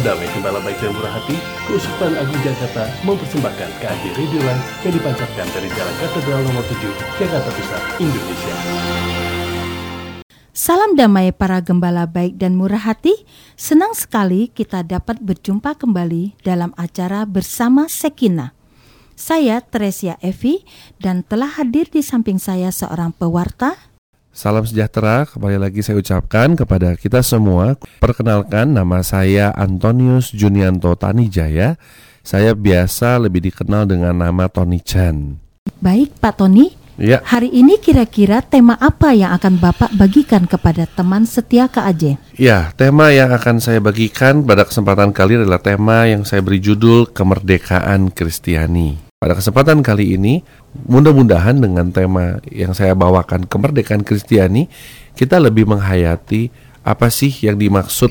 Damai 0.00 0.32
gembala 0.32 0.64
baik 0.64 0.80
dan 0.80 0.96
murah 0.96 1.12
hati, 1.12 1.36
Keuskupan 1.68 2.16
Agung 2.16 2.40
Jakarta 2.40 2.88
mempersembahkan 3.04 3.68
KAJ 3.84 4.02
Radio 4.16 4.40
Live 4.40 4.64
yang 4.80 4.94
dipancarkan 4.96 5.46
dari 5.52 5.68
Jalan 5.76 5.96
Katedral 6.00 6.40
nomor 6.40 6.64
7, 6.72 7.20
Jakarta 7.20 7.50
Pusat, 7.52 7.82
Indonesia. 8.00 8.54
Salam 10.56 10.96
damai 10.96 11.36
para 11.36 11.60
gembala 11.60 12.08
baik 12.08 12.40
dan 12.40 12.56
murah 12.56 12.80
hati. 12.80 13.12
Senang 13.60 13.92
sekali 13.92 14.48
kita 14.48 14.80
dapat 14.88 15.20
berjumpa 15.20 15.76
kembali 15.76 16.32
dalam 16.48 16.72
acara 16.80 17.28
bersama 17.28 17.84
Sekina. 17.84 18.56
Saya 19.20 19.60
Teresia 19.60 20.16
Evi 20.24 20.64
dan 20.96 21.28
telah 21.28 21.60
hadir 21.60 21.92
di 21.92 22.00
samping 22.00 22.40
saya 22.40 22.72
seorang 22.72 23.12
pewarta 23.12 23.89
Salam 24.30 24.62
sejahtera 24.62 25.26
kembali 25.26 25.58
lagi 25.58 25.82
saya 25.82 25.98
ucapkan 25.98 26.54
kepada 26.54 26.94
kita 26.94 27.18
semua. 27.18 27.74
Perkenalkan 27.98 28.70
nama 28.70 29.02
saya 29.02 29.50
Antonius 29.58 30.30
Junianto 30.30 30.94
Tanijaya. 30.94 31.74
Saya 32.22 32.54
biasa 32.54 33.18
lebih 33.18 33.50
dikenal 33.50 33.90
dengan 33.90 34.14
nama 34.14 34.46
Tony 34.46 34.78
Chan. 34.78 35.34
Baik 35.82 36.14
Pak 36.22 36.38
Tony, 36.38 36.78
Ya, 37.00 37.24
hari 37.24 37.48
ini 37.48 37.80
kira-kira 37.80 38.44
tema 38.44 38.76
apa 38.76 39.16
yang 39.16 39.32
akan 39.34 39.56
Bapak 39.56 39.96
bagikan 39.96 40.44
kepada 40.44 40.84
teman 40.84 41.24
setia 41.24 41.64
KAJ? 41.64 42.20
ya, 42.36 42.70
tema 42.76 43.08
yang 43.08 43.32
akan 43.32 43.56
saya 43.56 43.80
bagikan 43.80 44.44
pada 44.44 44.68
kesempatan 44.68 45.10
kali 45.10 45.40
adalah 45.40 45.64
tema 45.64 46.04
yang 46.04 46.28
saya 46.28 46.44
beri 46.44 46.60
judul 46.60 47.08
Kemerdekaan 47.08 48.12
Kristiani. 48.12 49.09
Pada 49.20 49.36
kesempatan 49.36 49.84
kali 49.84 50.16
ini, 50.16 50.40
mudah-mudahan 50.88 51.60
dengan 51.60 51.92
tema 51.92 52.40
yang 52.48 52.72
saya 52.72 52.96
bawakan 52.96 53.44
Kemerdekaan 53.44 54.00
Kristiani, 54.00 54.64
kita 55.12 55.36
lebih 55.36 55.68
menghayati 55.68 56.48
apa 56.80 57.12
sih 57.12 57.28
yang 57.44 57.60
dimaksud 57.60 58.08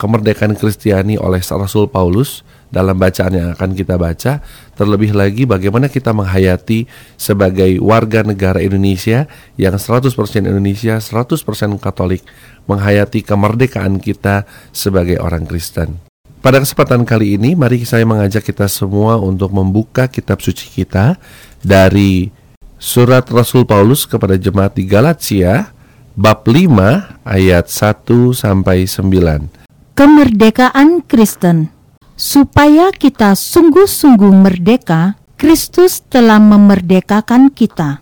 kemerdekaan 0.00 0.56
Kristiani 0.56 1.20
oleh 1.20 1.44
Rasul 1.44 1.92
Paulus 1.92 2.40
dalam 2.72 2.96
bacaan 2.96 3.36
yang 3.36 3.48
akan 3.52 3.76
kita 3.76 4.00
baca. 4.00 4.40
Terlebih 4.80 5.12
lagi 5.12 5.44
bagaimana 5.44 5.92
kita 5.92 6.16
menghayati 6.16 6.88
sebagai 7.20 7.76
warga 7.84 8.24
negara 8.24 8.64
Indonesia 8.64 9.28
yang 9.60 9.76
100% 9.76 10.08
Indonesia 10.40 10.96
100% 11.04 11.36
Katolik 11.76 12.24
menghayati 12.64 13.28
kemerdekaan 13.28 14.00
kita 14.00 14.48
sebagai 14.72 15.20
orang 15.20 15.44
Kristen 15.44 16.09
pada 16.40 16.56
kesempatan 16.60 17.04
kali 17.04 17.36
ini 17.36 17.52
mari 17.52 17.84
saya 17.84 18.08
mengajak 18.08 18.48
kita 18.48 18.64
semua 18.66 19.20
untuk 19.20 19.52
membuka 19.52 20.08
kitab 20.08 20.40
suci 20.40 20.72
kita 20.72 21.20
dari 21.60 22.32
surat 22.80 23.28
Rasul 23.28 23.68
Paulus 23.68 24.08
kepada 24.08 24.40
jemaat 24.40 24.72
di 24.72 24.88
Galatia 24.88 25.68
bab 26.16 26.48
5 26.48 27.28
ayat 27.28 27.68
1 27.68 28.32
sampai 28.32 28.88
9 28.88 29.60
Kemerdekaan 30.00 31.04
Kristen. 31.04 31.68
Supaya 32.16 32.88
kita 32.92 33.36
sungguh-sungguh 33.36 34.32
merdeka, 34.32 35.20
Kristus 35.36 36.04
telah 36.08 36.40
memerdekakan 36.40 37.52
kita. 37.52 38.00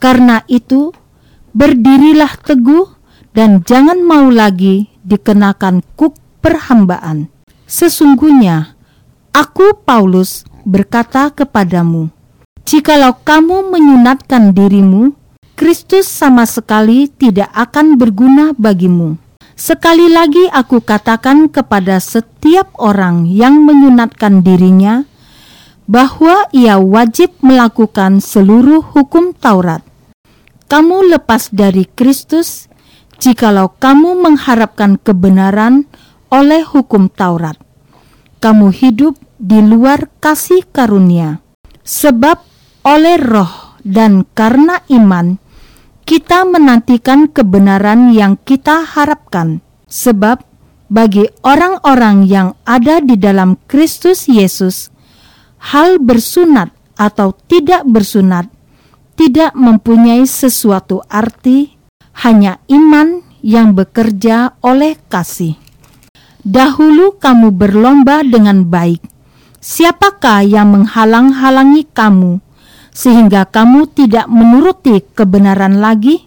Karena 0.00 0.44
itu, 0.48 0.92
berdirilah 1.52 2.40
teguh 2.40 2.88
dan 3.36 3.64
jangan 3.64 4.00
mau 4.04 4.28
lagi 4.28 4.88
dikenakan 5.04 5.80
kuk 5.96 6.16
perhambaan. 6.44 7.39
Sesungguhnya, 7.70 8.74
aku 9.30 9.78
Paulus 9.86 10.42
berkata 10.66 11.30
kepadamu, 11.30 12.10
jikalau 12.66 13.14
kamu 13.22 13.70
menyunatkan 13.70 14.50
dirimu, 14.50 15.14
Kristus 15.54 16.10
sama 16.10 16.50
sekali 16.50 17.06
tidak 17.06 17.46
akan 17.54 17.94
berguna 17.94 18.58
bagimu. 18.58 19.14
Sekali 19.54 20.10
lagi 20.10 20.50
aku 20.50 20.82
katakan 20.82 21.46
kepada 21.46 22.02
setiap 22.02 22.74
orang 22.74 23.30
yang 23.30 23.62
menyunatkan 23.62 24.42
dirinya 24.42 25.06
bahwa 25.86 26.50
ia 26.50 26.74
wajib 26.74 27.38
melakukan 27.38 28.18
seluruh 28.18 28.82
hukum 28.82 29.30
Taurat. 29.30 29.86
Kamu 30.66 31.06
lepas 31.06 31.54
dari 31.54 31.86
Kristus 31.86 32.66
jikalau 33.22 33.70
kamu 33.78 34.18
mengharapkan 34.26 34.98
kebenaran 34.98 35.86
oleh 36.30 36.62
hukum 36.64 37.10
Taurat. 37.10 37.58
Kamu 38.40 38.72
hidup 38.72 39.20
di 39.36 39.60
luar 39.60 40.08
kasih 40.22 40.64
karunia. 40.70 41.44
Sebab 41.84 42.38
oleh 42.86 43.20
roh 43.20 43.76
dan 43.84 44.24
karena 44.32 44.80
iman, 44.88 45.36
kita 46.08 46.48
menantikan 46.48 47.28
kebenaran 47.28 48.14
yang 48.14 48.40
kita 48.40 48.82
harapkan, 48.82 49.60
sebab 49.86 50.40
bagi 50.90 51.28
orang-orang 51.44 52.26
yang 52.26 52.56
ada 52.64 52.98
di 53.04 53.14
dalam 53.20 53.60
Kristus 53.68 54.26
Yesus, 54.26 54.88
hal 55.70 56.00
bersunat 56.00 56.72
atau 56.96 57.36
tidak 57.46 57.84
bersunat 57.86 58.48
tidak 59.20 59.52
mempunyai 59.52 60.24
sesuatu 60.24 61.04
arti, 61.04 61.76
hanya 62.24 62.56
iman 62.72 63.20
yang 63.44 63.76
bekerja 63.76 64.56
oleh 64.64 64.96
kasih. 65.12 65.60
Dahulu 66.42 67.20
kamu 67.20 67.52
berlomba 67.52 68.24
dengan 68.24 68.64
baik. 68.64 69.04
Siapakah 69.60 70.44
yang 70.44 70.72
menghalang-halangi 70.72 71.84
kamu? 71.92 72.40
sehingga 72.90 73.46
kamu 73.46 73.90
tidak 73.94 74.26
menuruti 74.26 75.02
kebenaran 75.14 75.78
lagi? 75.78 76.26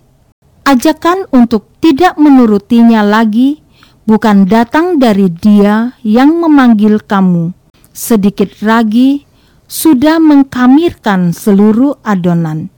Ajakan 0.63 1.27
untuk 1.35 1.67
tidak 1.83 2.15
menurutinya 2.15 3.03
lagi 3.03 3.59
bukan 4.07 4.47
datang 4.47 4.95
dari 4.95 5.27
Dia 5.27 5.99
yang 6.07 6.39
memanggil 6.39 7.03
kamu. 7.03 7.51
Sedikit 7.91 8.63
lagi 8.63 9.27
sudah 9.67 10.23
mengkamirkan 10.23 11.35
seluruh 11.35 11.99
adonan. 12.01 12.71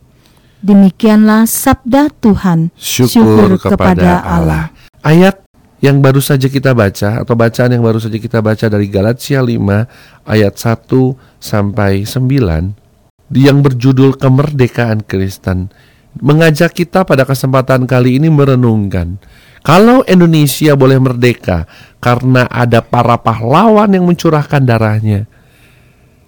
Demikianlah 0.66 1.46
sabda 1.46 2.10
Tuhan. 2.10 2.74
Syukur, 2.74 3.62
kepada 3.62 4.26
Allah. 4.26 4.74
Ayat 5.06 5.45
yang 5.84 6.00
baru 6.00 6.24
saja 6.24 6.48
kita 6.48 6.72
baca 6.72 7.24
atau 7.24 7.36
bacaan 7.36 7.76
yang 7.76 7.84
baru 7.84 8.00
saja 8.00 8.16
kita 8.16 8.40
baca 8.40 8.66
dari 8.72 8.88
Galatia 8.88 9.44
5 9.44 10.28
ayat 10.28 10.54
1 10.56 11.42
sampai 11.42 12.08
9 12.08 13.36
yang 13.36 13.58
berjudul 13.60 14.16
kemerdekaan 14.16 15.04
Kristen 15.04 15.74
mengajak 16.20 16.72
kita 16.72 17.04
pada 17.04 17.28
kesempatan 17.28 17.84
kali 17.84 18.22
ini 18.22 18.32
merenungkan 18.32 19.20
kalau 19.66 20.06
Indonesia 20.06 20.78
boleh 20.78 21.02
merdeka 21.02 21.66
karena 21.98 22.46
ada 22.48 22.86
para 22.86 23.18
pahlawan 23.18 23.92
yang 23.92 24.06
mencurahkan 24.06 24.62
darahnya 24.62 25.26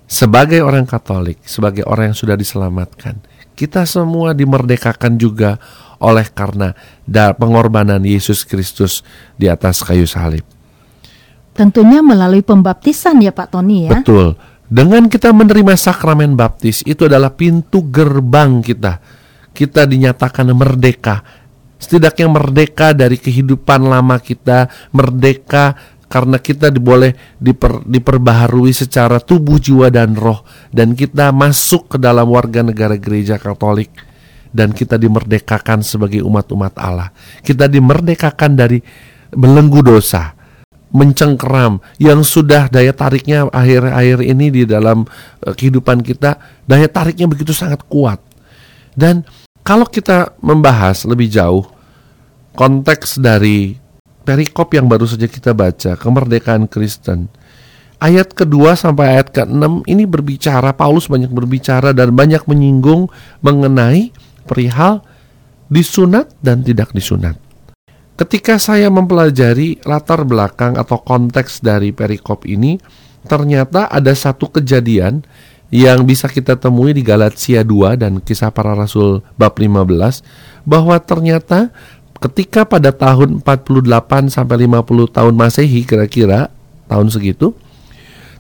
sebagai 0.08 0.64
orang 0.64 0.88
Katolik, 0.88 1.44
sebagai 1.44 1.84
orang 1.84 2.16
yang 2.16 2.18
sudah 2.18 2.40
diselamatkan, 2.40 3.20
kita 3.60 3.84
semua 3.84 4.32
dimerdekakan 4.32 5.20
juga 5.20 5.60
oleh 5.98 6.26
karena 6.30 6.74
pengorbanan 7.38 8.02
Yesus 8.02 8.46
Kristus 8.46 9.02
di 9.36 9.50
atas 9.50 9.82
kayu 9.82 10.06
salib. 10.06 10.46
Tentunya 11.58 12.06
melalui 12.06 12.46
pembaptisan 12.46 13.18
ya 13.18 13.34
Pak 13.34 13.58
Tony 13.58 13.90
ya. 13.90 13.98
Betul. 13.98 14.38
Dengan 14.68 15.08
kita 15.08 15.32
menerima 15.32 15.74
sakramen 15.80 16.38
baptis 16.38 16.84
itu 16.86 17.08
adalah 17.08 17.34
pintu 17.34 17.88
gerbang 17.88 18.62
kita. 18.62 19.00
Kita 19.56 19.88
dinyatakan 19.90 20.54
merdeka. 20.54 21.24
Setidaknya 21.82 22.28
merdeka 22.30 22.94
dari 22.94 23.18
kehidupan 23.18 23.86
lama 23.86 24.18
kita, 24.22 24.70
merdeka 24.94 25.78
karena 26.08 26.40
kita 26.40 26.72
boleh 26.72 27.16
diper, 27.38 27.84
diperbaharui 27.84 28.72
secara 28.72 29.20
tubuh, 29.20 29.60
jiwa 29.60 29.92
dan 29.92 30.16
roh 30.16 30.44
dan 30.72 30.96
kita 30.96 31.36
masuk 31.36 31.96
ke 31.96 31.98
dalam 32.00 32.32
warga 32.32 32.64
negara 32.64 32.96
gereja 32.96 33.36
Katolik 33.36 33.92
dan 34.52 34.72
kita 34.72 34.96
dimerdekakan 34.96 35.84
sebagai 35.84 36.24
umat-umat 36.24 36.76
Allah. 36.80 37.12
Kita 37.44 37.68
dimerdekakan 37.68 38.52
dari 38.56 38.80
belenggu 39.32 39.84
dosa, 39.84 40.36
mencengkeram 40.92 41.84
yang 42.00 42.24
sudah 42.24 42.72
daya 42.72 42.96
tariknya 42.96 43.48
akhir-akhir 43.52 44.24
ini 44.24 44.48
di 44.52 44.64
dalam 44.64 45.04
uh, 45.44 45.54
kehidupan 45.54 46.04
kita, 46.04 46.40
daya 46.64 46.88
tariknya 46.88 47.28
begitu 47.28 47.52
sangat 47.52 47.84
kuat. 47.88 48.24
Dan 48.98 49.28
kalau 49.68 49.86
kita 49.86 50.34
membahas 50.40 51.04
lebih 51.04 51.28
jauh 51.28 51.68
konteks 52.58 53.22
dari 53.22 53.78
perikop 54.26 54.74
yang 54.74 54.90
baru 54.90 55.06
saja 55.06 55.30
kita 55.30 55.54
baca, 55.54 55.96
kemerdekaan 55.96 56.66
Kristen. 56.68 57.32
Ayat 57.98 58.30
kedua 58.30 58.78
sampai 58.78 59.18
ayat 59.18 59.34
ke-6 59.34 59.90
ini 59.90 60.06
berbicara, 60.06 60.70
Paulus 60.70 61.10
banyak 61.10 61.34
berbicara 61.34 61.98
dan 61.98 62.14
banyak 62.14 62.46
menyinggung 62.46 63.10
mengenai 63.42 64.14
perihal 64.48 65.04
disunat 65.68 66.32
dan 66.40 66.64
tidak 66.64 66.96
disunat. 66.96 67.36
Ketika 68.18 68.58
saya 68.58 68.90
mempelajari 68.90 69.78
latar 69.86 70.26
belakang 70.26 70.74
atau 70.74 70.98
konteks 71.06 71.62
dari 71.62 71.94
perikop 71.94 72.50
ini, 72.50 72.82
ternyata 73.30 73.86
ada 73.92 74.10
satu 74.18 74.50
kejadian 74.50 75.22
yang 75.70 76.08
bisa 76.08 76.32
kita 76.32 76.56
temui 76.56 76.96
di 76.96 77.04
Galatia 77.04 77.62
2 77.62 78.00
dan 78.00 78.24
kisah 78.24 78.50
para 78.50 78.74
rasul 78.74 79.22
bab 79.36 79.60
15 79.60 80.24
bahwa 80.64 80.96
ternyata 80.98 81.70
ketika 82.18 82.64
pada 82.66 82.90
tahun 82.96 83.44
48 83.44 84.34
sampai 84.34 84.66
50 84.66 85.12
tahun 85.14 85.34
Masehi 85.36 85.86
kira-kira 85.86 86.50
tahun 86.88 87.12
segitu 87.12 87.54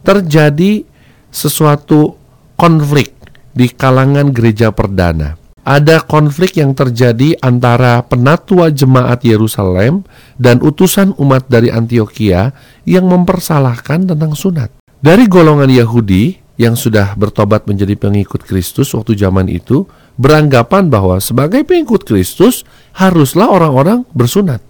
terjadi 0.01 0.87
sesuatu 1.29 2.15
konflik 2.55 3.11
di 3.51 3.67
kalangan 3.69 4.31
gereja 4.31 4.71
perdana. 4.71 5.46
Ada 5.67 5.99
konflik 5.99 6.63
yang 6.63 6.71
terjadi 6.71 7.35
antara 7.43 7.99
penatua 7.99 8.71
jemaat 8.71 9.19
Yerusalem 9.27 10.07
dan 10.39 10.63
utusan 10.63 11.11
umat 11.19 11.51
dari 11.51 11.67
Antioquia 11.67 12.55
yang 12.87 13.11
mempersalahkan 13.11 14.07
tentang 14.07 14.31
sunat. 14.31 14.71
Dari 15.03 15.27
golongan 15.27 15.67
Yahudi 15.67 16.39
yang 16.55 16.79
sudah 16.79 17.19
bertobat 17.19 17.67
menjadi 17.67 17.99
pengikut 17.99 18.47
Kristus 18.47 18.95
waktu 18.95 19.19
zaman 19.19 19.51
itu, 19.51 19.83
beranggapan 20.15 20.87
bahwa 20.87 21.19
sebagai 21.19 21.67
pengikut 21.67 22.07
Kristus 22.07 22.63
haruslah 22.95 23.51
orang-orang 23.51 24.07
bersunat. 24.15 24.63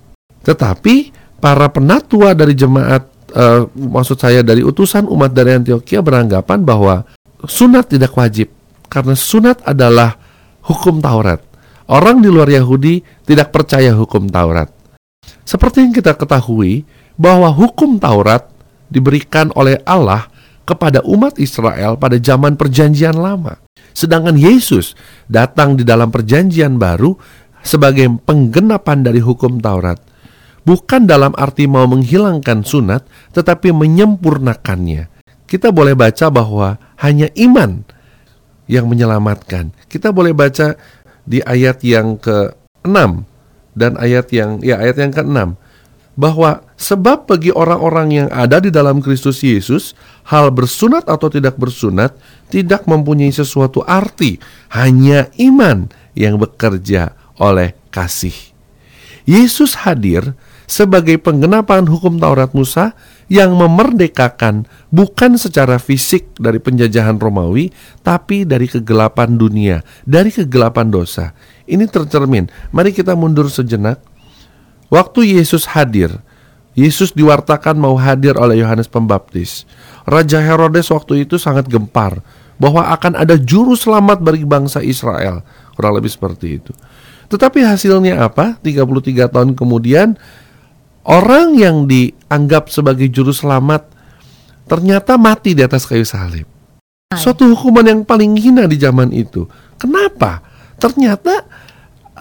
Tetapi 0.50 1.14
para 1.38 1.70
penatua 1.70 2.34
dari 2.34 2.58
jemaat, 2.58 3.06
uh, 3.38 3.70
maksud 3.70 4.18
saya 4.18 4.42
dari 4.42 4.66
utusan 4.66 5.06
umat 5.06 5.30
dari 5.30 5.62
Antioquia 5.62 6.02
beranggapan 6.02 6.66
bahwa 6.66 7.06
sunat 7.46 7.86
tidak 7.94 8.18
wajib 8.18 8.50
karena 8.90 9.14
sunat 9.14 9.62
adalah 9.62 10.27
hukum 10.68 11.00
Taurat. 11.00 11.40
Orang 11.88 12.20
di 12.20 12.28
luar 12.28 12.52
Yahudi 12.52 13.00
tidak 13.24 13.56
percaya 13.56 13.96
hukum 13.96 14.28
Taurat. 14.28 14.68
Seperti 15.48 15.88
yang 15.88 15.96
kita 15.96 16.20
ketahui 16.20 16.84
bahwa 17.16 17.48
hukum 17.48 17.96
Taurat 17.96 18.52
diberikan 18.92 19.56
oleh 19.56 19.80
Allah 19.88 20.28
kepada 20.68 21.00
umat 21.08 21.40
Israel 21.40 21.96
pada 21.96 22.20
zaman 22.20 22.60
perjanjian 22.60 23.16
lama. 23.16 23.56
Sedangkan 23.96 24.36
Yesus 24.36 24.94
datang 25.32 25.80
di 25.80 25.88
dalam 25.88 26.12
perjanjian 26.12 26.76
baru 26.76 27.16
sebagai 27.64 28.12
penggenapan 28.28 29.08
dari 29.08 29.24
hukum 29.24 29.64
Taurat. 29.64 29.98
Bukan 30.68 31.08
dalam 31.08 31.32
arti 31.40 31.64
mau 31.64 31.88
menghilangkan 31.88 32.68
sunat, 32.68 33.08
tetapi 33.32 33.72
menyempurnakannya. 33.72 35.08
Kita 35.48 35.72
boleh 35.72 35.96
baca 35.96 36.28
bahwa 36.28 36.76
hanya 37.00 37.32
iman 37.40 37.88
yang 38.68 38.86
menyelamatkan. 38.88 39.72
Kita 39.88 40.12
boleh 40.12 40.36
baca 40.36 40.76
di 41.28 41.44
ayat 41.44 41.84
yang 41.84 42.16
ke-6 42.20 42.96
dan 43.76 43.92
ayat 44.00 44.32
yang 44.32 44.64
ya 44.64 44.80
ayat 44.80 45.02
yang 45.02 45.12
ke-6 45.12 45.40
bahwa 46.18 46.66
sebab 46.82 47.30
bagi 47.30 47.54
orang-orang 47.54 48.26
yang 48.26 48.28
ada 48.34 48.58
di 48.58 48.74
dalam 48.74 49.06
Kristus 49.06 49.46
Yesus 49.46 49.94
hal 50.26 50.50
bersunat 50.50 51.06
atau 51.06 51.30
tidak 51.30 51.62
bersunat 51.62 52.18
tidak 52.50 52.90
mempunyai 52.90 53.30
sesuatu 53.30 53.86
arti 53.86 54.42
hanya 54.74 55.30
iman 55.38 55.86
yang 56.18 56.42
bekerja 56.42 57.14
oleh 57.38 57.78
kasih. 57.94 58.34
Yesus 59.30 59.78
hadir 59.86 60.34
sebagai 60.66 61.22
penggenapan 61.22 61.86
hukum 61.86 62.18
Taurat 62.18 62.50
Musa 62.58 62.98
yang 63.28 63.56
memerdekakan 63.56 64.68
bukan 64.88 65.36
secara 65.36 65.80
fisik 65.80 66.36
dari 66.40 66.64
penjajahan 66.64 67.20
Romawi, 67.20 67.72
tapi 68.04 68.48
dari 68.48 68.72
kegelapan 68.72 69.36
dunia, 69.36 69.84
dari 70.08 70.32
kegelapan 70.32 70.88
dosa. 70.88 71.36
Ini 71.68 71.84
tercermin. 71.92 72.48
Mari 72.72 72.96
kita 72.96 73.14
mundur 73.20 73.52
sejenak. 73.52 74.00
Waktu 74.88 75.36
Yesus 75.36 75.68
hadir, 75.68 76.16
Yesus 76.72 77.12
diwartakan 77.12 77.76
mau 77.76 78.00
hadir 78.00 78.40
oleh 78.40 78.64
Yohanes 78.64 78.88
Pembaptis. 78.88 79.68
Raja 80.08 80.40
Herodes 80.40 80.88
waktu 80.88 81.28
itu 81.28 81.36
sangat 81.36 81.68
gempar 81.68 82.24
bahwa 82.56 82.88
akan 82.96 83.20
ada 83.20 83.36
juru 83.36 83.76
selamat 83.76 84.24
bagi 84.24 84.48
bangsa 84.48 84.80
Israel. 84.80 85.44
Kurang 85.76 86.00
lebih 86.00 86.08
seperti 86.08 86.64
itu. 86.64 86.72
Tetapi 87.28 87.60
hasilnya 87.60 88.24
apa? 88.24 88.56
33 88.64 89.28
tahun 89.28 89.52
kemudian 89.58 90.16
orang 91.08 91.56
yang 91.56 91.88
dianggap 91.88 92.68
sebagai 92.68 93.08
juru 93.08 93.32
selamat 93.32 93.88
ternyata 94.68 95.16
mati 95.16 95.56
di 95.56 95.64
atas 95.64 95.88
kayu 95.88 96.04
salib. 96.04 96.46
Suatu 97.16 97.48
hukuman 97.48 97.88
yang 97.88 98.02
paling 98.04 98.36
hina 98.36 98.68
di 98.68 98.76
zaman 98.76 99.16
itu. 99.16 99.48
Kenapa? 99.80 100.44
Ternyata 100.76 101.48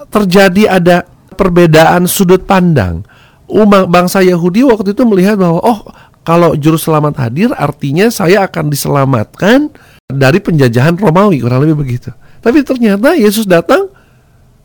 terjadi 0.07 0.79
ada 0.79 1.03
perbedaan 1.35 2.07
sudut 2.07 2.47
pandang. 2.47 3.03
Umat 3.51 3.91
bangsa 3.91 4.23
Yahudi 4.23 4.63
waktu 4.63 4.95
itu 4.95 5.03
melihat 5.03 5.39
bahwa 5.39 5.59
oh 5.63 5.81
kalau 6.27 6.55
juru 6.59 6.79
selamat 6.79 7.15
hadir 7.23 7.51
artinya 7.55 8.11
saya 8.11 8.47
akan 8.47 8.71
diselamatkan 8.71 9.71
dari 10.11 10.39
penjajahan 10.39 10.99
Romawi 10.99 11.43
kurang 11.43 11.67
lebih 11.67 11.79
begitu. 11.83 12.11
Tapi 12.43 12.63
ternyata 12.63 13.19
Yesus 13.19 13.47
datang 13.47 13.91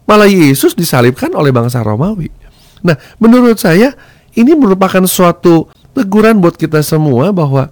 malah 0.06 0.30
Yesus 0.30 0.78
disalibkan 0.78 1.34
oleh 1.34 1.50
bangsa 1.50 1.82
Romawi. 1.82 2.41
Nah, 2.81 2.98
menurut 3.22 3.57
saya 3.57 3.94
ini 4.33 4.56
merupakan 4.56 5.04
suatu 5.06 5.68
teguran 5.92 6.39
buat 6.39 6.56
kita 6.56 6.81
semua 6.81 7.30
bahwa 7.36 7.69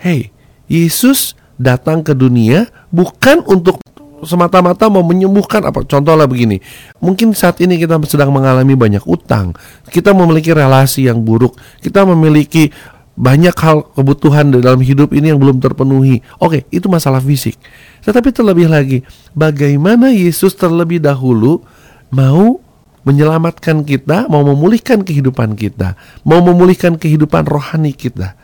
hey, 0.00 0.30
Yesus 0.68 1.38
datang 1.56 2.02
ke 2.02 2.12
dunia 2.12 2.68
bukan 2.92 3.44
untuk 3.46 3.78
semata-mata 4.22 4.86
mau 4.86 5.02
menyembuhkan. 5.02 5.66
Apa 5.66 5.82
contohnya 5.82 6.26
begini 6.26 6.62
mungkin 7.02 7.34
saat 7.34 7.58
ini 7.58 7.78
kita 7.78 7.98
sedang 8.06 8.30
mengalami 8.30 8.78
banyak 8.78 9.02
utang 9.06 9.54
kita 9.90 10.14
memiliki 10.14 10.54
relasi 10.54 11.10
yang 11.10 11.22
buruk 11.22 11.58
kita 11.82 12.06
memiliki 12.06 12.70
banyak 13.12 13.52
hal 13.60 13.84
kebutuhan 13.92 14.48
dalam 14.48 14.80
hidup 14.80 15.12
ini 15.12 15.28
yang 15.28 15.40
belum 15.40 15.60
terpenuhi. 15.60 16.24
Oke 16.40 16.64
itu 16.72 16.88
masalah 16.88 17.20
fisik. 17.20 17.60
Tetapi 18.02 18.32
terlebih 18.32 18.72
lagi 18.72 19.04
bagaimana 19.36 20.10
Yesus 20.10 20.56
terlebih 20.56 20.98
dahulu 20.98 21.60
mau 22.08 22.60
menyelamatkan 23.02 23.82
kita, 23.82 24.30
mau 24.30 24.46
memulihkan 24.46 25.02
kehidupan 25.02 25.58
kita, 25.58 25.98
mau 26.22 26.38
memulihkan 26.38 26.94
kehidupan 26.94 27.46
rohani 27.46 27.90
kita. 27.90 28.38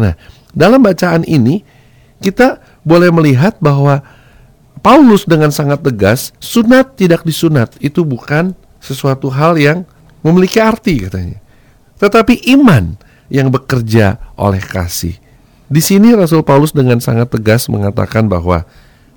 Nah, 0.00 0.16
dalam 0.56 0.80
bacaan 0.80 1.22
ini 1.28 1.60
kita 2.20 2.60
boleh 2.84 3.12
melihat 3.12 3.56
bahwa 3.60 4.00
Paulus 4.80 5.28
dengan 5.28 5.52
sangat 5.52 5.84
tegas, 5.84 6.32
sunat 6.40 6.96
tidak 6.96 7.24
disunat 7.28 7.76
itu 7.84 8.00
bukan 8.00 8.56
sesuatu 8.80 9.28
hal 9.28 9.60
yang 9.60 9.84
memiliki 10.24 10.56
arti 10.56 11.04
katanya. 11.04 11.36
Tetapi 12.00 12.48
iman 12.56 12.96
yang 13.28 13.52
bekerja 13.52 14.16
oleh 14.40 14.60
kasih. 14.60 15.20
Di 15.70 15.78
sini 15.84 16.16
Rasul 16.16 16.42
Paulus 16.42 16.72
dengan 16.72 16.98
sangat 16.98 17.30
tegas 17.30 17.68
mengatakan 17.68 18.26
bahwa 18.26 18.64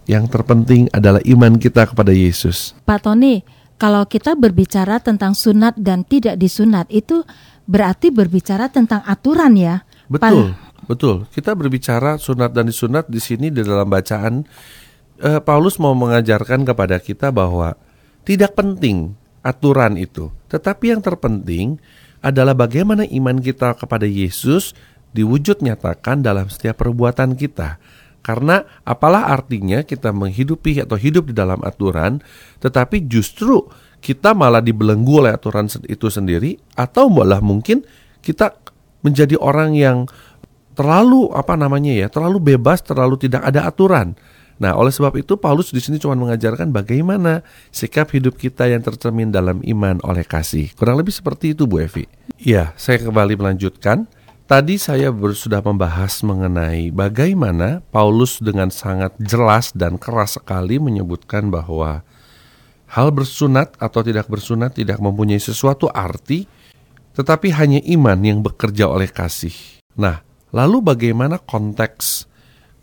yang 0.04 0.28
terpenting 0.28 0.92
adalah 0.92 1.24
iman 1.24 1.56
kita 1.56 1.88
kepada 1.88 2.12
Yesus. 2.12 2.76
Pak 2.84 3.08
Tony, 3.08 3.42
kalau 3.84 4.08
kita 4.08 4.40
berbicara 4.40 5.04
tentang 5.04 5.36
sunat 5.36 5.76
dan 5.76 6.08
tidak 6.08 6.40
disunat 6.40 6.88
itu 6.88 7.20
berarti 7.68 8.16
berbicara 8.16 8.72
tentang 8.72 9.04
aturan 9.04 9.60
ya. 9.60 9.84
Betul, 10.08 10.24
Pal 10.24 10.38
betul. 10.88 11.16
Kita 11.28 11.52
berbicara 11.52 12.16
sunat 12.16 12.56
dan 12.56 12.72
disunat 12.72 13.12
di 13.12 13.20
sini 13.20 13.52
di 13.52 13.60
dalam 13.60 13.92
bacaan 13.92 14.48
uh, 15.20 15.44
Paulus 15.44 15.84
mau 15.84 15.92
mengajarkan 16.00 16.64
kepada 16.64 16.96
kita 17.04 17.36
bahwa 17.36 17.76
tidak 18.24 18.56
penting 18.56 19.20
aturan 19.44 20.00
itu, 20.00 20.32
tetapi 20.48 20.96
yang 20.96 21.04
terpenting 21.04 21.76
adalah 22.24 22.56
bagaimana 22.56 23.04
iman 23.04 23.36
kita 23.44 23.76
kepada 23.76 24.08
Yesus 24.08 24.72
diwujud 25.12 25.60
nyatakan 25.60 26.24
dalam 26.24 26.48
setiap 26.48 26.80
perbuatan 26.80 27.36
kita. 27.36 27.84
Karena 28.24 28.64
apalah 28.88 29.28
artinya 29.28 29.84
kita 29.84 30.16
menghidupi 30.16 30.80
atau 30.80 30.96
hidup 30.96 31.28
di 31.28 31.36
dalam 31.36 31.60
aturan, 31.60 32.24
tetapi 32.64 33.04
justru 33.12 33.68
kita 34.00 34.32
malah 34.32 34.64
dibelenggu 34.64 35.28
oleh 35.28 35.36
aturan 35.36 35.68
itu 35.92 36.08
sendiri, 36.08 36.56
atau 36.80 37.12
malah 37.12 37.44
mungkin 37.44 37.84
kita 38.24 38.56
menjadi 39.04 39.36
orang 39.36 39.76
yang 39.76 39.98
terlalu 40.74 41.36
apa 41.36 41.60
namanya 41.60 41.92
ya, 41.92 42.08
terlalu 42.08 42.56
bebas, 42.56 42.80
terlalu 42.80 43.20
tidak 43.20 43.44
ada 43.44 43.68
aturan. 43.68 44.16
Nah, 44.64 44.80
oleh 44.80 44.96
sebab 44.96 45.20
itu 45.20 45.36
Paulus 45.36 45.76
di 45.76 45.84
sini 45.84 46.00
cuma 46.00 46.16
mengajarkan 46.16 46.72
bagaimana 46.72 47.44
sikap 47.74 48.08
hidup 48.16 48.40
kita 48.40 48.72
yang 48.72 48.80
tercermin 48.80 49.34
dalam 49.34 49.60
iman 49.60 50.00
oleh 50.08 50.24
kasih. 50.24 50.72
Kurang 50.80 50.96
lebih 50.96 51.12
seperti 51.12 51.52
itu, 51.52 51.68
Bu 51.68 51.84
Evi. 51.84 52.08
Ya, 52.40 52.72
saya 52.80 53.04
kembali 53.04 53.36
melanjutkan. 53.36 54.08
Tadi 54.54 54.78
saya 54.78 55.10
sudah 55.10 55.66
membahas 55.66 56.22
mengenai 56.22 56.94
bagaimana 56.94 57.82
Paulus 57.90 58.38
dengan 58.38 58.70
sangat 58.70 59.18
jelas 59.18 59.74
dan 59.74 59.98
keras 59.98 60.38
sekali 60.38 60.78
menyebutkan 60.78 61.50
bahwa 61.50 62.06
hal 62.86 63.10
bersunat 63.10 63.74
atau 63.82 64.06
tidak 64.06 64.30
bersunat 64.30 64.78
tidak 64.78 65.02
mempunyai 65.02 65.42
sesuatu 65.42 65.90
arti, 65.90 66.46
tetapi 67.18 67.50
hanya 67.50 67.82
iman 67.98 68.22
yang 68.22 68.46
bekerja 68.46 68.94
oleh 68.94 69.10
kasih. 69.10 69.58
Nah, 69.98 70.22
lalu 70.54 70.86
bagaimana 70.86 71.42
konteks? 71.42 72.30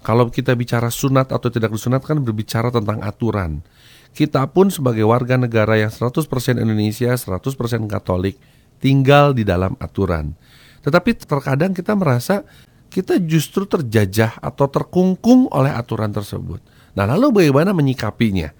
Kalau 0.02 0.26
kita 0.26 0.58
bicara 0.58 0.90
sunat 0.90 1.30
atau 1.30 1.54
tidak 1.54 1.70
bersunat 1.70 2.02
kan 2.02 2.18
berbicara 2.18 2.74
tentang 2.74 2.98
aturan. 2.98 3.62
Kita 4.10 4.42
pun 4.50 4.74
sebagai 4.74 5.06
warga 5.06 5.38
negara 5.38 5.78
yang 5.78 5.94
100% 5.94 6.18
Indonesia, 6.58 7.14
100% 7.14 7.86
Katolik, 7.86 8.42
tinggal 8.82 9.38
di 9.38 9.46
dalam 9.46 9.78
aturan. 9.78 10.34
Tetapi 10.80 11.10
terkadang 11.16 11.76
kita 11.76 11.92
merasa 11.92 12.44
kita 12.90 13.22
justru 13.22 13.64
terjajah 13.64 14.42
atau 14.42 14.66
terkungkung 14.66 15.46
oleh 15.54 15.70
aturan 15.70 16.10
tersebut. 16.10 16.58
Nah, 16.98 17.06
lalu 17.06 17.46
bagaimana 17.46 17.70
menyikapinya? 17.70 18.50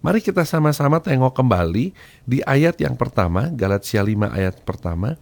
Mari 0.00 0.20
kita 0.20 0.44
sama-sama 0.44 1.00
tengok 1.00 1.32
kembali 1.32 1.92
di 2.24 2.40
ayat 2.44 2.80
yang 2.80 2.96
pertama, 2.96 3.48
Galatia 3.52 4.04
5 4.04 4.32
ayat 4.32 4.60
pertama. 4.64 5.16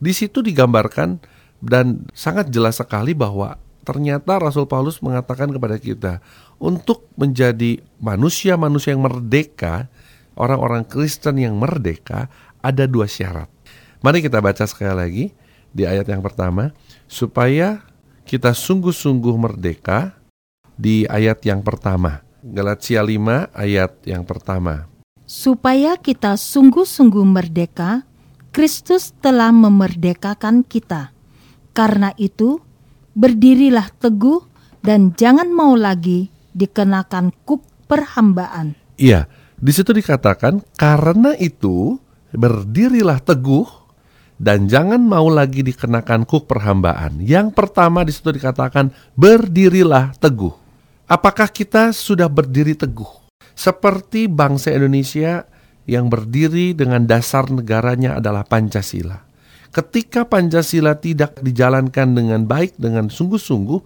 Di 0.00 0.12
situ 0.12 0.44
digambarkan 0.44 1.20
dan 1.60 2.04
sangat 2.12 2.52
jelas 2.52 2.80
sekali 2.80 3.12
bahwa 3.16 3.56
ternyata 3.88 4.36
Rasul 4.36 4.68
Paulus 4.68 5.00
mengatakan 5.00 5.48
kepada 5.48 5.80
kita 5.80 6.20
untuk 6.60 7.08
menjadi 7.16 7.80
manusia-manusia 8.04 8.92
yang 8.92 9.04
merdeka, 9.04 9.88
orang-orang 10.36 10.84
Kristen 10.84 11.40
yang 11.40 11.56
merdeka 11.56 12.28
ada 12.60 12.84
dua 12.84 13.08
syarat. 13.08 13.48
Mari 14.04 14.22
kita 14.22 14.44
baca 14.44 14.64
sekali 14.68 14.92
lagi 14.92 15.24
di 15.72 15.84
ayat 15.84 16.08
yang 16.08 16.24
pertama 16.24 16.72
supaya 17.08 17.84
kita 18.28 18.52
sungguh-sungguh 18.52 19.36
merdeka 19.40 20.18
di 20.76 21.08
ayat 21.08 21.42
yang 21.42 21.64
pertama. 21.64 22.22
Galatia 22.44 23.02
5 23.02 23.50
ayat 23.56 23.92
yang 24.06 24.22
pertama. 24.22 24.86
Supaya 25.28 25.98
kita 25.98 26.38
sungguh-sungguh 26.38 27.26
merdeka, 27.26 28.06
Kristus 28.54 29.12
telah 29.20 29.52
memerdekakan 29.52 30.64
kita. 30.64 31.12
Karena 31.76 32.14
itu, 32.16 32.62
berdirilah 33.12 33.92
teguh 33.98 34.40
dan 34.80 35.12
jangan 35.18 35.50
mau 35.52 35.76
lagi 35.76 36.30
dikenakan 36.54 37.34
kuk 37.44 37.66
perhambaan. 37.90 38.78
Iya, 38.96 39.26
di 39.58 39.72
situ 39.74 39.90
dikatakan 39.90 40.62
karena 40.78 41.34
itu 41.36 41.98
berdirilah 42.32 43.18
teguh 43.18 43.87
dan 44.38 44.70
jangan 44.70 45.02
mau 45.02 45.26
lagi 45.26 45.66
dikenakan 45.66 46.22
kuk 46.22 46.46
perhambaan. 46.46 47.18
Yang 47.18 47.58
pertama 47.58 48.06
di 48.06 48.14
situ 48.14 48.30
dikatakan 48.30 48.94
berdirilah 49.18 50.14
teguh. 50.16 50.54
Apakah 51.10 51.50
kita 51.50 51.90
sudah 51.90 52.30
berdiri 52.30 52.78
teguh? 52.78 53.26
Seperti 53.58 54.30
bangsa 54.30 54.70
Indonesia 54.70 55.42
yang 55.90 56.06
berdiri 56.06 56.76
dengan 56.78 57.02
dasar 57.02 57.50
negaranya 57.50 58.22
adalah 58.22 58.46
Pancasila. 58.46 59.26
Ketika 59.74 60.24
Pancasila 60.24 60.94
tidak 60.96 61.42
dijalankan 61.42 62.14
dengan 62.14 62.46
baik, 62.46 62.78
dengan 62.78 63.10
sungguh-sungguh, 63.10 63.80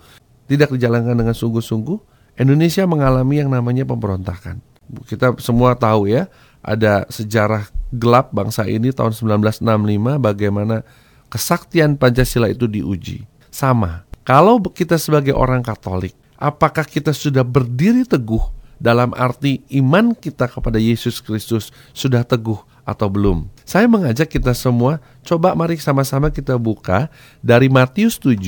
tidak 0.52 0.76
dijalankan 0.76 1.16
dengan 1.16 1.32
sungguh-sungguh, 1.32 1.98
Indonesia 2.36 2.84
mengalami 2.84 3.40
yang 3.40 3.48
namanya 3.48 3.88
pemberontakan. 3.88 4.60
Kita 5.08 5.40
semua 5.40 5.72
tahu 5.78 6.10
ya, 6.10 6.28
ada 6.62 7.04
sejarah 7.10 7.66
gelap 7.92 8.32
bangsa 8.32 8.64
ini 8.64 8.94
tahun 8.94 9.12
1965 9.12 9.66
bagaimana 10.22 10.86
kesaktian 11.28 11.98
Pancasila 11.98 12.48
itu 12.48 12.64
diuji. 12.70 13.26
Sama, 13.52 14.08
kalau 14.24 14.62
kita 14.62 14.96
sebagai 14.96 15.36
orang 15.36 15.60
Katolik, 15.60 16.16
apakah 16.40 16.86
kita 16.88 17.12
sudah 17.12 17.44
berdiri 17.44 18.06
teguh 18.08 18.40
dalam 18.80 19.12
arti 19.12 19.60
iman 19.82 20.16
kita 20.16 20.48
kepada 20.48 20.80
Yesus 20.80 21.20
Kristus 21.20 21.74
sudah 21.92 22.24
teguh 22.24 22.56
atau 22.86 23.10
belum? 23.12 23.50
Saya 23.66 23.90
mengajak 23.90 24.32
kita 24.32 24.56
semua, 24.56 25.02
coba 25.26 25.52
mari 25.52 25.76
sama-sama 25.76 26.32
kita 26.32 26.56
buka 26.56 27.12
dari 27.44 27.68
Matius 27.68 28.16
7 28.16 28.38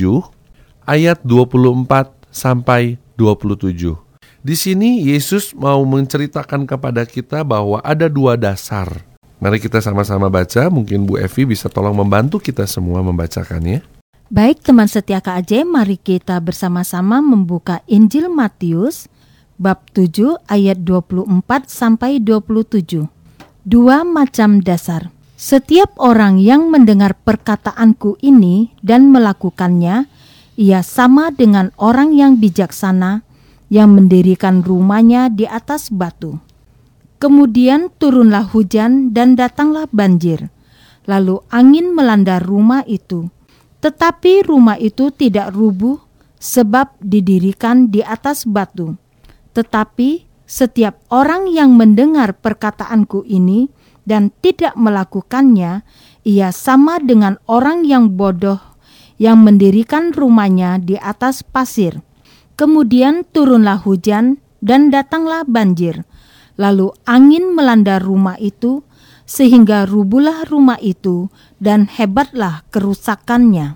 ayat 0.88 1.21
24 1.21 1.85
sampai 2.33 2.97
27. 3.18 4.03
Di 4.45 4.53
sini 4.53 5.01
Yesus 5.01 5.57
mau 5.57 5.81
menceritakan 5.89 6.69
kepada 6.69 7.09
kita 7.09 7.41
bahwa 7.41 7.81
ada 7.81 8.13
dua 8.13 8.37
dasar. 8.37 9.01
Mari 9.41 9.57
kita 9.57 9.81
sama-sama 9.81 10.29
baca, 10.29 10.69
mungkin 10.69 11.09
Bu 11.09 11.17
Evi 11.17 11.49
bisa 11.49 11.73
tolong 11.73 11.97
membantu 11.97 12.37
kita 12.37 12.69
semua 12.69 13.01
membacakannya. 13.01 13.81
Baik 14.29 14.61
teman 14.61 14.85
setia 14.85 15.25
KAJ, 15.25 15.65
mari 15.65 15.97
kita 15.97 16.37
bersama-sama 16.45 17.25
membuka 17.25 17.81
Injil 17.89 18.29
Matius 18.29 19.09
bab 19.57 19.81
7 19.97 20.37
ayat 20.45 20.85
24 20.85 21.25
sampai 21.65 22.21
27. 22.21 23.09
Dua 23.65 24.05
macam 24.05 24.61
dasar. 24.61 25.09
Setiap 25.41 25.97
orang 25.97 26.37
yang 26.37 26.69
mendengar 26.69 27.17
perkataanku 27.17 28.21
ini 28.21 28.77
dan 28.85 29.09
melakukannya, 29.09 30.05
ia 30.61 30.85
sama 30.85 31.33
dengan 31.33 31.73
orang 31.81 32.13
yang 32.13 32.37
bijaksana 32.37 33.24
yang 33.73 33.97
mendirikan 33.97 34.61
rumahnya 34.61 35.33
di 35.33 35.49
atas 35.49 35.88
batu. 35.88 36.40
Kemudian 37.21 37.88
turunlah 37.97 38.44
hujan 38.52 39.16
dan 39.16 39.33
datanglah 39.38 39.88
banjir. 39.88 40.52
Lalu 41.09 41.40
angin 41.49 41.92
melanda 41.97 42.40
rumah 42.40 42.85
itu. 42.85 43.33
Tetapi 43.80 44.44
rumah 44.49 44.76
itu 44.80 45.12
tidak 45.12 45.52
rubuh 45.52 46.00
sebab 46.40 46.97
didirikan 47.00 47.88
di 47.88 48.04
atas 48.04 48.44
batu. 48.44 48.97
Tetapi 49.56 50.28
setiap 50.44 51.00
orang 51.09 51.49
yang 51.49 51.73
mendengar 51.73 52.37
perkataanku 52.37 53.25
ini 53.25 53.73
dan 54.04 54.28
tidak 54.44 54.76
melakukannya, 54.76 55.80
ia 56.25 56.49
sama 56.52 57.00
dengan 57.00 57.40
orang 57.49 57.88
yang 57.88 58.12
bodoh 58.12 58.61
yang 59.16 59.40
mendirikan 59.40 60.11
rumahnya 60.12 60.83
di 60.83 60.99
atas 60.99 61.40
pasir. 61.47 62.02
Kemudian 62.54 63.26
turunlah 63.34 63.82
hujan 63.82 64.38
dan 64.62 64.94
datanglah 64.94 65.42
banjir. 65.42 66.06
Lalu 66.54 66.94
angin 67.02 67.50
melanda 67.50 67.99
rumah 67.99 68.38
itu, 68.38 68.87
sehingga 69.26 69.90
rubuhlah 69.90 70.46
rumah 70.46 70.78
itu 70.78 71.26
dan 71.58 71.90
hebatlah 71.90 72.62
kerusakannya. 72.70 73.75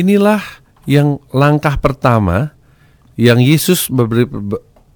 Inilah 0.00 0.40
yang 0.88 1.20
langkah 1.28 1.76
pertama 1.76 2.56
yang 3.20 3.36
Yesus 3.36 3.92
memberi 3.92 4.24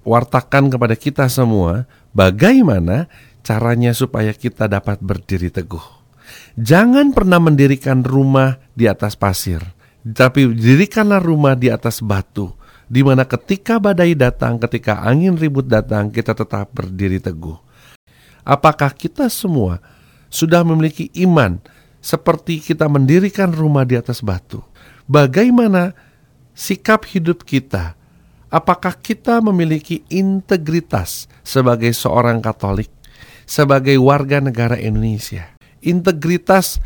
wartakan 0.01 0.73
kepada 0.73 0.97
kita 0.97 1.29
semua 1.29 1.85
bagaimana 2.09 3.05
caranya 3.45 3.93
supaya 3.93 4.33
kita 4.33 4.65
dapat 4.65 4.97
berdiri 4.97 5.53
teguh. 5.53 5.83
Jangan 6.57 7.13
pernah 7.13 7.37
mendirikan 7.37 8.01
rumah 8.01 8.57
di 8.73 8.89
atas 8.89 9.13
pasir, 9.13 9.61
tapi 10.01 10.49
dirikanlah 10.57 11.21
rumah 11.21 11.53
di 11.53 11.69
atas 11.69 12.01
batu 12.01 12.64
di 12.85 13.01
mana 13.01 13.25
ketika 13.25 13.81
badai 13.81 14.13
datang, 14.13 14.61
ketika 14.61 15.01
angin 15.01 15.33
ribut 15.33 15.65
datang, 15.65 16.13
kita 16.13 16.37
tetap 16.37 16.69
berdiri 16.69 17.17
teguh. 17.17 17.57
Apakah 18.45 18.93
kita 18.93 19.25
semua 19.27 19.81
sudah 20.29 20.61
memiliki 20.61 21.09
iman 21.25 21.57
seperti 21.97 22.61
kita 22.61 22.85
mendirikan 22.85 23.49
rumah 23.49 23.81
di 23.81 23.97
atas 23.97 24.21
batu? 24.21 24.61
Bagaimana 25.09 25.97
sikap 26.53 27.09
hidup 27.09 27.41
kita? 27.41 27.97
Apakah 28.53 28.93
kita 29.01 29.41
memiliki 29.41 30.05
integritas 30.07 31.25
sebagai 31.41 31.89
seorang 31.91 32.39
Katolik, 32.39 32.93
sebagai 33.49 33.97
warga 33.97 34.37
negara 34.37 34.77
Indonesia? 34.77 35.57
Integritas 35.81 36.77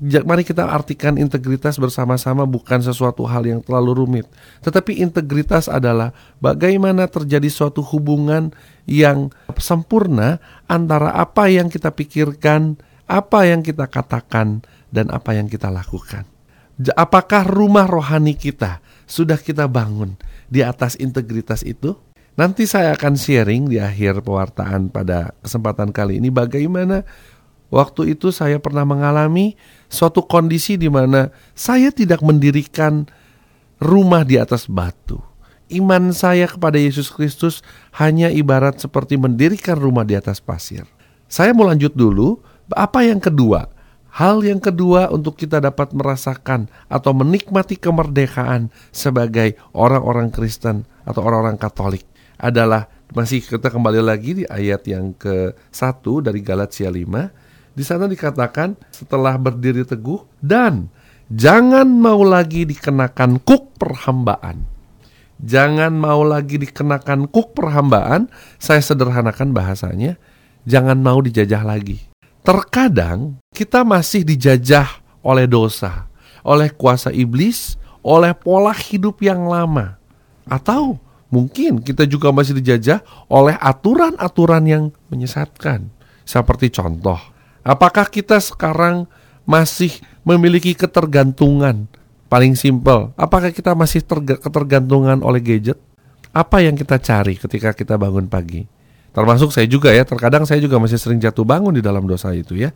mari 0.00 0.48
kita 0.48 0.64
artikan 0.64 1.20
integritas 1.20 1.76
bersama-sama 1.76 2.48
bukan 2.48 2.80
sesuatu 2.80 3.28
hal 3.28 3.44
yang 3.44 3.60
terlalu 3.60 4.00
rumit. 4.00 4.26
Tetapi 4.64 4.96
integritas 5.04 5.68
adalah 5.68 6.16
bagaimana 6.40 7.04
terjadi 7.04 7.52
suatu 7.52 7.84
hubungan 7.84 8.48
yang 8.88 9.28
sempurna 9.60 10.40
antara 10.64 11.12
apa 11.12 11.52
yang 11.52 11.68
kita 11.68 11.92
pikirkan, 11.92 12.80
apa 13.04 13.44
yang 13.44 13.60
kita 13.60 13.84
katakan, 13.92 14.64
dan 14.88 15.12
apa 15.12 15.36
yang 15.36 15.52
kita 15.52 15.68
lakukan. 15.68 16.24
Apakah 16.96 17.44
rumah 17.44 17.84
rohani 17.84 18.32
kita 18.32 18.80
sudah 19.04 19.36
kita 19.36 19.68
bangun 19.68 20.16
di 20.48 20.64
atas 20.64 20.96
integritas 20.96 21.60
itu? 21.60 21.92
Nanti 22.40 22.64
saya 22.64 22.96
akan 22.96 23.20
sharing 23.20 23.68
di 23.68 23.76
akhir 23.76 24.24
pewartaan 24.24 24.88
pada 24.88 25.36
kesempatan 25.44 25.92
kali 25.92 26.16
ini 26.16 26.32
bagaimana 26.32 27.04
Waktu 27.70 28.18
itu 28.18 28.34
saya 28.34 28.58
pernah 28.58 28.82
mengalami 28.82 29.54
suatu 29.90 30.24
kondisi 30.24 30.78
di 30.78 30.86
mana 30.86 31.28
saya 31.52 31.90
tidak 31.90 32.22
mendirikan 32.22 33.04
rumah 33.82 34.22
di 34.22 34.38
atas 34.38 34.70
batu. 34.70 35.18
Iman 35.70 36.10
saya 36.14 36.50
kepada 36.50 36.78
Yesus 36.78 37.10
Kristus 37.10 37.62
hanya 37.98 38.30
ibarat 38.30 38.82
seperti 38.82 39.18
mendirikan 39.18 39.78
rumah 39.78 40.02
di 40.02 40.18
atas 40.18 40.38
pasir. 40.42 40.86
Saya 41.30 41.54
mau 41.54 41.66
lanjut 41.66 41.94
dulu, 41.94 42.42
apa 42.74 43.06
yang 43.06 43.22
kedua? 43.22 43.70
Hal 44.10 44.42
yang 44.42 44.58
kedua 44.58 45.06
untuk 45.14 45.38
kita 45.38 45.62
dapat 45.62 45.94
merasakan 45.94 46.66
atau 46.90 47.14
menikmati 47.14 47.78
kemerdekaan 47.78 48.74
sebagai 48.90 49.54
orang-orang 49.70 50.34
Kristen 50.34 50.82
atau 51.06 51.22
orang-orang 51.22 51.54
Katolik 51.54 52.02
adalah 52.34 52.90
masih 53.14 53.38
kita 53.38 53.70
kembali 53.70 54.02
lagi 54.02 54.42
di 54.42 54.44
ayat 54.50 54.82
yang 54.90 55.14
ke-1 55.14 56.02
dari 56.26 56.40
Galatia 56.42 56.90
5 56.90 57.49
di 57.70 57.84
sana 57.86 58.10
dikatakan 58.10 58.74
setelah 58.90 59.38
berdiri 59.38 59.86
teguh 59.86 60.26
dan 60.42 60.90
jangan 61.30 61.86
mau 61.86 62.20
lagi 62.26 62.66
dikenakan 62.66 63.38
kuk 63.42 63.78
perhambaan. 63.78 64.66
Jangan 65.40 65.96
mau 65.96 66.20
lagi 66.20 66.60
dikenakan 66.60 67.32
kuk 67.32 67.56
perhambaan, 67.56 68.28
saya 68.60 68.84
sederhanakan 68.84 69.56
bahasanya, 69.56 70.20
jangan 70.68 71.00
mau 71.00 71.24
dijajah 71.24 71.64
lagi. 71.64 71.96
Terkadang 72.44 73.40
kita 73.48 73.80
masih 73.80 74.20
dijajah 74.20 75.00
oleh 75.24 75.48
dosa, 75.48 76.12
oleh 76.44 76.68
kuasa 76.68 77.08
iblis, 77.08 77.80
oleh 78.04 78.36
pola 78.36 78.76
hidup 78.76 79.24
yang 79.24 79.48
lama. 79.48 79.96
Atau 80.44 81.00
mungkin 81.32 81.80
kita 81.80 82.04
juga 82.04 82.32
masih 82.32 82.60
dijajah 82.60 83.00
oleh 83.32 83.56
aturan-aturan 83.56 84.64
yang 84.68 84.84
menyesatkan. 85.08 85.88
Seperti 86.28 86.68
contoh, 86.68 87.20
Apakah 87.70 88.10
kita 88.10 88.42
sekarang 88.42 89.06
masih 89.46 89.94
memiliki 90.26 90.74
ketergantungan 90.74 91.86
paling 92.26 92.58
simpel, 92.58 93.14
apakah 93.14 93.54
kita 93.54 93.78
masih 93.78 94.02
terga- 94.02 94.42
ketergantungan 94.42 95.22
oleh 95.22 95.38
gadget? 95.38 95.78
Apa 96.34 96.66
yang 96.66 96.74
kita 96.74 96.98
cari 96.98 97.38
ketika 97.38 97.70
kita 97.70 97.94
bangun 97.94 98.26
pagi? 98.26 98.66
Termasuk 99.14 99.54
saya 99.54 99.70
juga 99.70 99.94
ya, 99.94 100.02
terkadang 100.02 100.42
saya 100.50 100.58
juga 100.58 100.82
masih 100.82 100.98
sering 100.98 101.22
jatuh 101.22 101.46
bangun 101.46 101.78
di 101.78 101.82
dalam 101.82 102.10
dosa 102.10 102.34
itu 102.34 102.58
ya. 102.58 102.74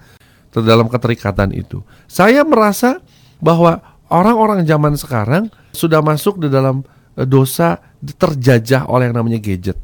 Dalam 0.54 0.86
keterikatan 0.86 1.50
itu. 1.50 1.82
Saya 2.06 2.46
merasa 2.46 3.02
bahwa 3.42 3.82
orang-orang 4.06 4.62
zaman 4.62 4.94
sekarang 4.94 5.50
sudah 5.74 5.98
masuk 6.06 6.38
di 6.38 6.46
dalam 6.46 6.86
eh, 7.18 7.26
dosa 7.26 7.82
terjajah 7.98 8.86
oleh 8.86 9.10
yang 9.10 9.18
namanya 9.18 9.42
gadget. 9.42 9.74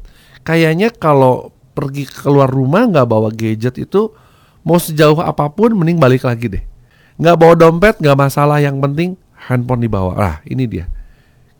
Kayaknya 0.47 0.95
kalau 0.95 1.51
pergi 1.75 2.07
keluar 2.07 2.47
rumah 2.47 2.87
nggak 2.87 3.07
bawa 3.07 3.27
gadget 3.35 3.75
itu 3.75 4.15
mau 4.61 4.77
sejauh 4.77 5.19
apa 5.21 5.49
pun 5.49 5.73
mending 5.73 5.97
balik 5.97 6.25
lagi 6.25 6.47
deh. 6.49 6.63
Nggak 7.21 7.37
bawa 7.37 7.53
dompet 7.53 7.95
nggak 8.01 8.17
masalah, 8.17 8.57
yang 8.61 8.81
penting 8.81 9.17
handphone 9.35 9.81
dibawa. 9.85 10.13
Ah 10.17 10.35
ini 10.45 10.65
dia. 10.65 10.85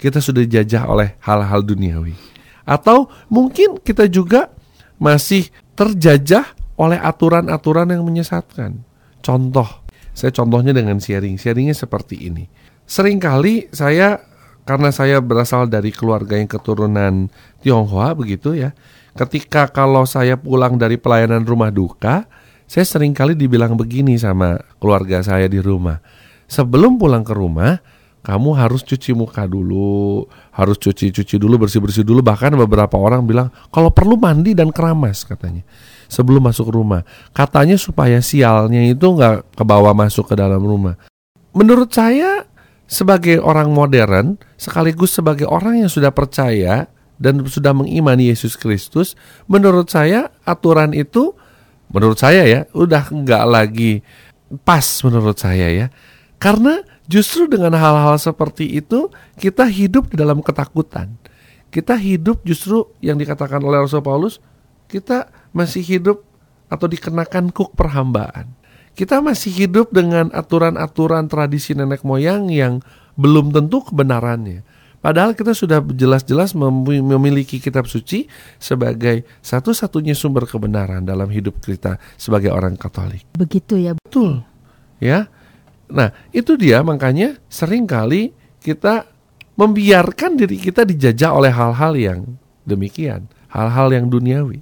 Kita 0.01 0.17
sudah 0.17 0.41
dijajah 0.41 0.89
oleh 0.89 1.13
hal-hal 1.21 1.61
duniawi. 1.61 2.17
Atau 2.65 3.09
mungkin 3.29 3.77
kita 3.81 4.09
juga 4.09 4.49
masih 4.97 5.49
terjajah 5.77 6.57
oleh 6.77 6.97
aturan-aturan 6.97 7.89
yang 7.93 8.01
menyesatkan. 8.01 8.81
Contoh, 9.21 9.69
saya 10.17 10.33
contohnya 10.33 10.73
dengan 10.73 10.97
sharing. 10.97 11.37
Sharingnya 11.37 11.77
seperti 11.77 12.25
ini. 12.25 12.49
Seringkali 12.89 13.69
saya 13.69 14.17
karena 14.65 14.89
saya 14.89 15.21
berasal 15.21 15.69
dari 15.69 15.89
keluarga 15.93 16.37
yang 16.37 16.49
keturunan 16.49 17.29
Tionghoa 17.61 18.13
begitu 18.17 18.57
ya. 18.57 18.73
Ketika 19.13 19.67
kalau 19.69 20.07
saya 20.07 20.39
pulang 20.39 20.79
dari 20.79 20.95
pelayanan 20.95 21.43
rumah 21.43 21.69
duka, 21.69 22.25
saya 22.71 22.87
sering 22.87 23.11
kali 23.11 23.35
dibilang 23.35 23.75
begini 23.75 24.15
sama 24.15 24.55
keluarga 24.79 25.19
saya 25.19 25.51
di 25.51 25.59
rumah. 25.59 25.99
Sebelum 26.47 26.95
pulang 26.95 27.19
ke 27.19 27.35
rumah, 27.35 27.83
kamu 28.23 28.55
harus 28.55 28.87
cuci 28.87 29.11
muka 29.11 29.43
dulu, 29.43 30.23
harus 30.55 30.79
cuci-cuci 30.79 31.35
dulu, 31.35 31.67
bersih-bersih 31.67 32.07
dulu. 32.07 32.23
Bahkan 32.23 32.55
beberapa 32.55 32.95
orang 32.95 33.27
bilang 33.27 33.51
kalau 33.75 33.91
perlu 33.91 34.15
mandi 34.15 34.55
dan 34.55 34.71
keramas 34.71 35.27
katanya 35.27 35.67
sebelum 36.07 36.47
masuk 36.47 36.71
rumah. 36.71 37.03
Katanya 37.35 37.75
supaya 37.75 38.23
sialnya 38.23 38.87
itu 38.87 39.03
nggak 39.03 39.59
kebawa 39.59 39.91
masuk 39.91 40.31
ke 40.31 40.39
dalam 40.39 40.63
rumah. 40.63 40.95
Menurut 41.51 41.91
saya 41.91 42.47
sebagai 42.87 43.43
orang 43.43 43.67
modern 43.67 44.39
sekaligus 44.55 45.11
sebagai 45.11 45.43
orang 45.43 45.83
yang 45.83 45.91
sudah 45.91 46.15
percaya 46.15 46.87
dan 47.19 47.43
sudah 47.43 47.75
mengimani 47.75 48.31
Yesus 48.31 48.55
Kristus, 48.55 49.19
menurut 49.51 49.91
saya 49.91 50.31
aturan 50.47 50.95
itu 50.95 51.35
menurut 51.91 52.17
saya 52.17 52.43
ya 52.47 52.61
udah 52.71 53.07
nggak 53.11 53.43
lagi 53.47 54.01
pas 54.63 54.83
menurut 55.05 55.37
saya 55.39 55.67
ya. 55.71 55.87
Karena 56.41 56.81
justru 57.05 57.45
dengan 57.45 57.77
hal-hal 57.77 58.17
seperti 58.17 58.67
itu 58.81 59.11
kita 59.37 59.67
hidup 59.69 60.09
di 60.11 60.15
dalam 60.17 60.41
ketakutan. 60.41 61.15
Kita 61.71 61.95
hidup 61.95 62.43
justru 62.43 62.83
yang 62.99 63.15
dikatakan 63.15 63.63
oleh 63.63 63.79
Rasul 63.79 64.03
Paulus, 64.03 64.43
kita 64.91 65.31
masih 65.55 65.79
hidup 65.79 66.19
atau 66.67 66.87
dikenakan 66.87 67.51
kuk 67.55 67.75
perhambaan. 67.79 68.51
Kita 68.91 69.23
masih 69.23 69.55
hidup 69.55 69.95
dengan 69.95 70.27
aturan-aturan 70.35 71.31
tradisi 71.31 71.71
nenek 71.71 72.03
moyang 72.03 72.51
yang 72.51 72.83
belum 73.15 73.55
tentu 73.55 73.87
kebenarannya. 73.87 74.67
Padahal 75.01 75.33
kita 75.33 75.57
sudah 75.57 75.81
jelas-jelas 75.81 76.53
memiliki 76.53 77.57
kitab 77.57 77.89
suci 77.89 78.29
sebagai 78.61 79.25
satu-satunya 79.41 80.13
sumber 80.13 80.45
kebenaran 80.45 81.01
dalam 81.01 81.25
hidup 81.33 81.57
kita 81.57 81.97
sebagai 82.21 82.53
orang 82.53 82.77
Katolik. 82.77 83.25
Begitu 83.33 83.81
ya. 83.81 83.97
Betul. 83.97 84.45
Ya. 85.01 85.25
Nah, 85.89 86.13
itu 86.29 86.53
dia 86.53 86.85
makanya 86.85 87.41
sering 87.49 87.89
kali 87.89 88.31
kita 88.61 89.09
membiarkan 89.57 90.37
diri 90.37 90.61
kita 90.61 90.85
dijajah 90.85 91.33
oleh 91.33 91.49
hal-hal 91.49 91.93
yang 91.97 92.19
demikian, 92.63 93.25
hal-hal 93.49 93.89
yang 93.89 94.05
duniawi. 94.05 94.61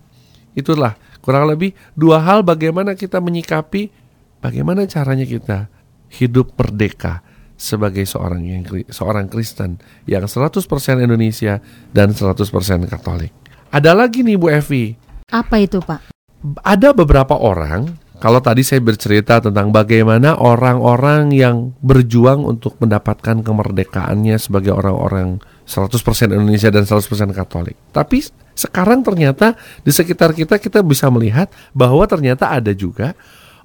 Itulah 0.56 0.95
kurang 1.19 1.52
lebih 1.52 1.75
dua 1.93 2.23
hal 2.23 2.47
bagaimana 2.47 2.95
kita 2.95 3.19
menyikapi 3.19 3.91
bagaimana 4.39 4.88
caranya 4.88 5.28
kita 5.28 5.67
hidup 6.10 6.56
merdeka 6.58 7.21
sebagai 7.60 8.08
seorang 8.08 8.41
yang 8.48 8.63
seorang 8.88 9.28
Kristen 9.28 9.84
yang 10.08 10.24
100% 10.24 10.63
Indonesia 11.04 11.60
dan 11.91 12.15
100% 12.15 12.39
Katolik. 12.88 13.36
Ada 13.69 13.91
lagi 13.91 14.24
nih 14.24 14.39
Bu 14.39 14.48
Evi. 14.48 14.95
Apa 15.28 15.60
itu, 15.60 15.84
Pak? 15.84 16.15
Ada 16.63 16.95
beberapa 16.95 17.36
orang 17.36 18.00
kalau 18.19 18.43
tadi 18.43 18.67
saya 18.67 18.84
bercerita 18.84 19.39
tentang 19.39 19.72
bagaimana 19.72 20.36
orang-orang 20.36 21.32
yang 21.32 21.72
berjuang 21.80 22.43
untuk 22.43 22.76
mendapatkan 22.84 23.39
kemerdekaannya 23.43 24.36
sebagai 24.36 24.76
orang-orang 24.76 25.39
100% 25.63 25.95
Indonesia 26.36 26.67
dan 26.67 26.84
100% 26.84 27.32
Katolik. 27.32 27.80
Tapi 27.95 28.19
sekarang 28.56 29.08
ternyata 29.08 29.56
di 29.88 29.91
sekitar 29.95 30.36
kita 30.36 30.60
kita 30.60 30.84
bisa 30.84 31.08
melihat 31.08 31.48
bahwa 31.72 32.04
ternyata 32.12 32.52
ada 32.52 32.76
juga 32.76 33.15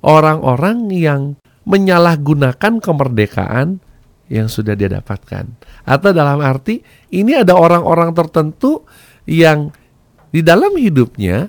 orang-orang 0.07 0.87
yang 0.95 1.23
menyalahgunakan 1.67 2.79
kemerdekaan 2.79 3.83
yang 4.29 4.49
sudah 4.49 4.73
dia 4.77 4.89
dapatkan. 4.89 5.45
Atau 5.85 6.11
dalam 6.17 6.41
arti 6.41 6.81
ini 7.13 7.37
ada 7.37 7.57
orang-orang 7.57 8.13
tertentu 8.17 8.85
yang 9.29 9.73
di 10.33 10.41
dalam 10.41 10.75
hidupnya 10.75 11.49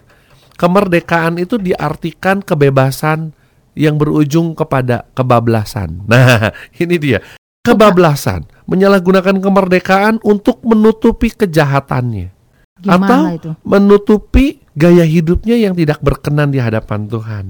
kemerdekaan 0.55 1.39
itu 1.39 1.59
diartikan 1.59 2.39
kebebasan 2.43 3.35
yang 3.75 3.99
berujung 3.99 4.55
kepada 4.55 5.07
kebablasan. 5.13 6.01
Nah, 6.09 6.51
ini 6.79 6.95
dia. 6.95 7.19
Kebablasan, 7.65 8.45
menyalahgunakan 8.69 9.41
kemerdekaan 9.41 10.21
untuk 10.21 10.61
menutupi 10.61 11.33
kejahatannya. 11.33 12.29
Gimana 12.75 13.07
atau 13.07 13.19
itu? 13.33 13.51
menutupi 13.65 14.45
gaya 14.77 15.01
hidupnya 15.01 15.57
yang 15.57 15.73
tidak 15.73 15.97
berkenan 16.03 16.53
di 16.53 16.61
hadapan 16.61 17.09
Tuhan. 17.09 17.45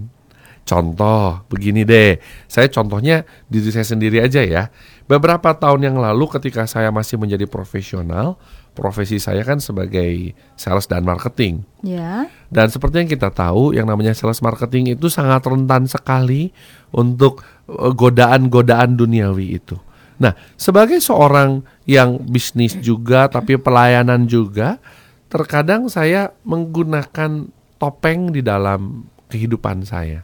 Contoh, 0.65 1.45
begini 1.51 1.85
deh. 1.85 2.17
Saya 2.49 2.71
contohnya 2.71 3.27
diri 3.51 3.69
saya 3.69 3.85
sendiri 3.85 4.23
aja 4.23 4.41
ya. 4.41 4.71
Beberapa 5.05 5.53
tahun 5.53 5.85
yang 5.85 5.97
lalu 6.01 6.25
ketika 6.33 6.65
saya 6.65 6.89
masih 6.89 7.21
menjadi 7.21 7.45
profesional, 7.45 8.41
profesi 8.73 9.21
saya 9.21 9.45
kan 9.45 9.61
sebagai 9.61 10.33
sales 10.57 10.89
dan 10.89 11.05
marketing. 11.05 11.61
Ya. 11.85 12.25
Dan 12.49 12.73
seperti 12.73 13.05
yang 13.05 13.09
kita 13.13 13.29
tahu, 13.29 13.77
yang 13.77 13.85
namanya 13.85 14.17
sales 14.17 14.41
marketing 14.41 14.97
itu 14.97 15.05
sangat 15.07 15.45
rentan 15.45 15.85
sekali 15.85 16.49
untuk 16.89 17.45
eh, 17.69 17.93
godaan-godaan 17.93 18.97
duniawi 18.97 19.61
itu. 19.61 19.77
Nah, 20.17 20.33
sebagai 20.57 20.97
seorang 20.97 21.61
yang 21.85 22.17
bisnis 22.25 22.73
juga 22.79 23.29
tapi 23.29 23.61
pelayanan 23.61 24.25
juga, 24.25 24.81
terkadang 25.29 25.85
saya 25.91 26.33
menggunakan 26.47 27.51
topeng 27.77 28.31
di 28.31 28.39
dalam 28.39 29.05
kehidupan 29.27 29.83
saya. 29.83 30.23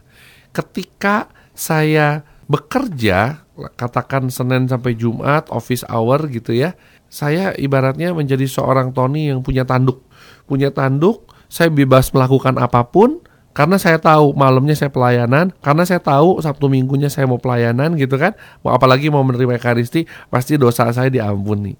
Ketika 0.50 1.28
saya 1.52 2.24
bekerja, 2.48 3.41
katakan 3.76 4.32
Senin 4.32 4.64
sampai 4.66 4.96
Jumat, 4.96 5.48
office 5.52 5.84
hour 5.88 6.24
gitu 6.32 6.56
ya, 6.56 6.72
saya 7.12 7.52
ibaratnya 7.60 8.16
menjadi 8.16 8.48
seorang 8.48 8.96
Tony 8.96 9.28
yang 9.28 9.44
punya 9.44 9.68
tanduk. 9.68 10.00
Punya 10.48 10.72
tanduk, 10.72 11.28
saya 11.52 11.68
bebas 11.68 12.08
melakukan 12.16 12.56
apa 12.56 12.88
pun, 12.88 13.20
karena 13.52 13.76
saya 13.76 14.00
tahu 14.00 14.32
malamnya 14.32 14.72
saya 14.72 14.88
pelayanan, 14.88 15.52
karena 15.60 15.84
saya 15.84 16.00
tahu 16.00 16.40
Sabtu 16.40 16.72
Minggunya 16.72 17.12
saya 17.12 17.28
mau 17.28 17.36
pelayanan 17.36 17.92
gitu 18.00 18.16
kan, 18.16 18.32
mau 18.64 18.72
apalagi 18.72 19.12
mau 19.12 19.20
menerima 19.20 19.60
Ekaristi, 19.60 20.08
pasti 20.32 20.56
dosa 20.56 20.88
saya 20.88 21.12
diampuni. 21.12 21.76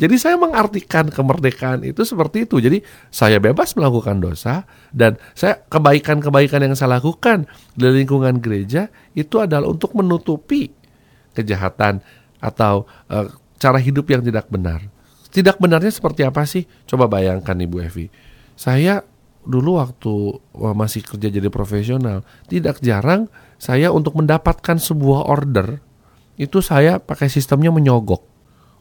Jadi 0.00 0.16
saya 0.16 0.40
mengartikan 0.40 1.12
kemerdekaan 1.12 1.84
itu 1.84 2.08
seperti 2.08 2.48
itu. 2.48 2.56
Jadi 2.56 2.80
saya 3.12 3.36
bebas 3.36 3.76
melakukan 3.76 4.16
dosa 4.16 4.64
dan 4.96 5.20
saya 5.36 5.60
kebaikan-kebaikan 5.68 6.64
yang 6.64 6.72
saya 6.72 6.96
lakukan 6.96 7.44
di 7.76 7.84
lingkungan 7.84 8.40
gereja 8.40 8.88
itu 9.12 9.44
adalah 9.44 9.68
untuk 9.68 9.92
menutupi 9.92 10.72
kejahatan 11.40 12.04
atau 12.40 12.84
uh, 13.08 13.28
cara 13.60 13.80
hidup 13.80 14.08
yang 14.12 14.20
tidak 14.24 14.48
benar. 14.52 14.84
Tidak 15.30 15.56
benarnya 15.62 15.92
seperti 15.94 16.26
apa 16.26 16.42
sih? 16.44 16.66
Coba 16.84 17.06
bayangkan 17.06 17.54
Ibu 17.54 17.76
Evi. 17.86 18.06
Saya 18.58 19.00
dulu 19.40 19.80
waktu 19.80 20.12
masih 20.76 21.00
kerja 21.06 21.32
jadi 21.32 21.48
profesional, 21.48 22.26
tidak 22.50 22.82
jarang 22.84 23.30
saya 23.56 23.88
untuk 23.94 24.18
mendapatkan 24.18 24.76
sebuah 24.76 25.24
order 25.30 25.80
itu 26.40 26.64
saya 26.64 26.96
pakai 26.96 27.28
sistemnya 27.28 27.68
menyogok. 27.68 28.24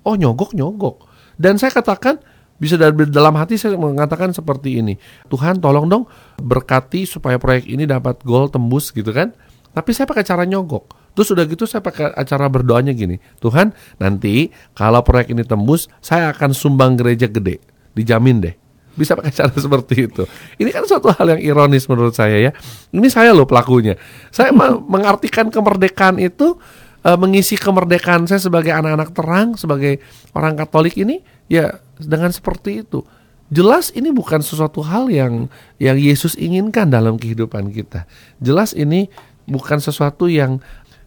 Oh 0.08 0.16
nyogok 0.16 0.56
nyogok. 0.56 1.04
Dan 1.36 1.60
saya 1.60 1.76
katakan 1.76 2.20
bisa 2.56 2.76
dalam 2.76 3.36
hati 3.36 3.60
saya 3.60 3.76
mengatakan 3.76 4.32
seperti 4.32 4.80
ini. 4.80 4.96
Tuhan 5.28 5.60
tolong 5.60 5.88
dong 5.88 6.04
berkati 6.40 7.04
supaya 7.04 7.36
proyek 7.36 7.68
ini 7.68 7.84
dapat 7.84 8.24
gol 8.24 8.48
tembus 8.48 8.96
gitu 8.96 9.12
kan. 9.12 9.36
Tapi 9.76 9.92
saya 9.92 10.08
pakai 10.08 10.24
cara 10.24 10.48
nyogok. 10.48 11.09
Terus 11.20 11.36
udah 11.36 11.44
gitu 11.52 11.68
saya 11.68 11.84
pakai 11.84 12.16
acara 12.16 12.48
berdoanya 12.48 12.96
gini. 12.96 13.20
Tuhan 13.44 13.76
nanti 14.00 14.56
kalau 14.72 15.04
proyek 15.04 15.36
ini 15.36 15.44
tembus 15.44 15.92
saya 16.00 16.32
akan 16.32 16.56
sumbang 16.56 16.96
gereja 16.96 17.28
gede. 17.28 17.60
Dijamin 17.92 18.40
deh. 18.40 18.56
Bisa 18.96 19.20
pakai 19.20 19.36
cara 19.36 19.52
seperti 19.68 20.08
itu. 20.08 20.24
Ini 20.56 20.72
kan 20.72 20.88
suatu 20.88 21.12
hal 21.12 21.36
yang 21.36 21.44
ironis 21.44 21.92
menurut 21.92 22.16
saya 22.16 22.40
ya. 22.40 22.52
Ini 22.96 23.04
saya 23.12 23.36
loh 23.36 23.44
pelakunya. 23.44 24.00
Saya 24.32 24.56
mengartikan 24.96 25.52
kemerdekaan 25.52 26.24
itu 26.24 26.56
uh, 27.04 27.20
mengisi 27.20 27.60
kemerdekaan 27.60 28.24
saya 28.24 28.40
sebagai 28.40 28.72
anak-anak 28.72 29.12
terang, 29.12 29.60
sebagai 29.60 30.00
orang 30.32 30.56
Katolik 30.56 30.96
ini 30.96 31.20
ya 31.52 31.84
dengan 32.00 32.32
seperti 32.32 32.88
itu. 32.88 33.04
Jelas 33.52 33.92
ini 33.92 34.08
bukan 34.16 34.40
sesuatu 34.40 34.88
hal 34.88 35.12
yang 35.12 35.52
yang 35.84 36.00
Yesus 36.00 36.40
inginkan 36.40 36.88
dalam 36.88 37.20
kehidupan 37.20 37.76
kita. 37.76 38.08
Jelas 38.40 38.72
ini 38.72 39.12
bukan 39.50 39.84
sesuatu 39.84 40.32
yang 40.32 40.64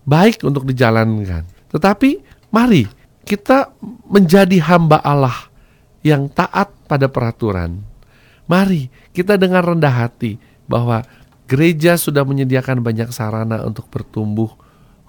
baik 0.06 0.42
untuk 0.46 0.66
dijalankan. 0.66 1.46
Tetapi 1.70 2.10
mari 2.50 2.86
kita 3.22 3.72
menjadi 4.10 4.58
hamba 4.66 4.98
Allah 5.02 5.48
yang 6.02 6.26
taat 6.30 6.74
pada 6.90 7.06
peraturan. 7.06 7.80
Mari 8.50 8.90
kita 9.14 9.38
dengar 9.38 9.64
rendah 9.64 9.94
hati 10.06 10.36
bahwa 10.66 11.06
gereja 11.46 11.94
sudah 11.94 12.26
menyediakan 12.26 12.82
banyak 12.82 13.08
sarana 13.14 13.62
untuk 13.62 13.86
bertumbuh 13.88 14.50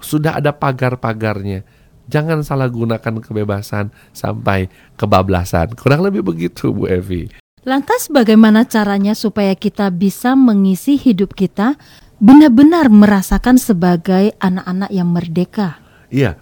sudah 0.03 0.38
ada 0.38 0.51
pagar-pagarnya. 0.51 1.63
Jangan 2.12 2.43
salah 2.43 2.67
gunakan 2.67 3.23
kebebasan 3.23 3.89
sampai 4.12 4.67
kebablasan. 4.99 5.79
Kurang 5.79 6.03
lebih 6.03 6.19
begitu 6.19 6.75
Bu 6.75 6.91
Evi. 6.91 7.42
Lantas 7.63 8.12
bagaimana 8.12 8.67
caranya 8.67 9.15
supaya 9.15 9.56
kita 9.56 9.88
bisa 9.88 10.36
mengisi 10.36 10.99
hidup 10.99 11.32
kita 11.32 11.80
benar-benar 12.19 12.91
merasakan 12.91 13.56
sebagai 13.56 14.36
anak-anak 14.43 14.91
yang 14.91 15.08
merdeka? 15.08 15.80
Iya, 16.12 16.36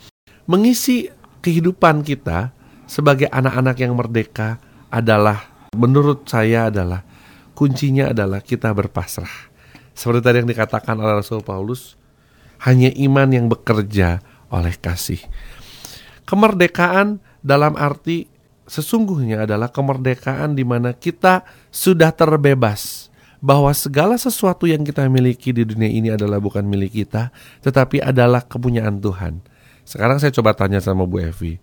mengisi 0.49 1.13
kehidupan 1.45 2.01
kita 2.01 2.49
sebagai 2.89 3.29
anak-anak 3.29 3.77
yang 3.77 3.93
merdeka 3.93 4.57
adalah 4.89 5.45
menurut 5.77 6.25
saya 6.25 6.73
adalah 6.73 7.05
kuncinya 7.53 8.09
adalah 8.09 8.41
kita 8.41 8.73
berpasrah. 8.73 9.53
Seperti 9.93 10.25
tadi 10.25 10.41
yang 10.41 10.49
dikatakan 10.49 10.97
oleh 10.97 11.21
Rasul 11.21 11.45
Paulus, 11.45 12.01
hanya 12.65 12.89
iman 12.97 13.29
yang 13.29 13.45
bekerja 13.45 14.25
oleh 14.49 14.73
kasih. 14.73 15.21
Kemerdekaan 16.25 17.21
dalam 17.45 17.77
arti 17.77 18.30
sesungguhnya 18.71 19.43
adalah 19.43 19.67
kemerdekaan 19.67 20.55
di 20.55 20.63
mana 20.63 20.95
kita 20.95 21.43
sudah 21.67 22.15
terbebas 22.15 23.11
bahwa 23.43 23.67
segala 23.75 24.15
sesuatu 24.15 24.63
yang 24.63 24.87
kita 24.87 25.03
miliki 25.11 25.51
di 25.51 25.67
dunia 25.67 25.91
ini 25.91 26.07
adalah 26.15 26.39
bukan 26.39 26.63
milik 26.63 27.03
kita, 27.03 27.35
tetapi 27.59 27.99
adalah 27.99 28.47
kepunyaan 28.47 29.03
Tuhan. 29.03 29.43
Sekarang 29.83 30.23
saya 30.23 30.31
coba 30.31 30.55
tanya 30.55 30.79
sama 30.79 31.03
Bu 31.03 31.19
Evi. 31.19 31.59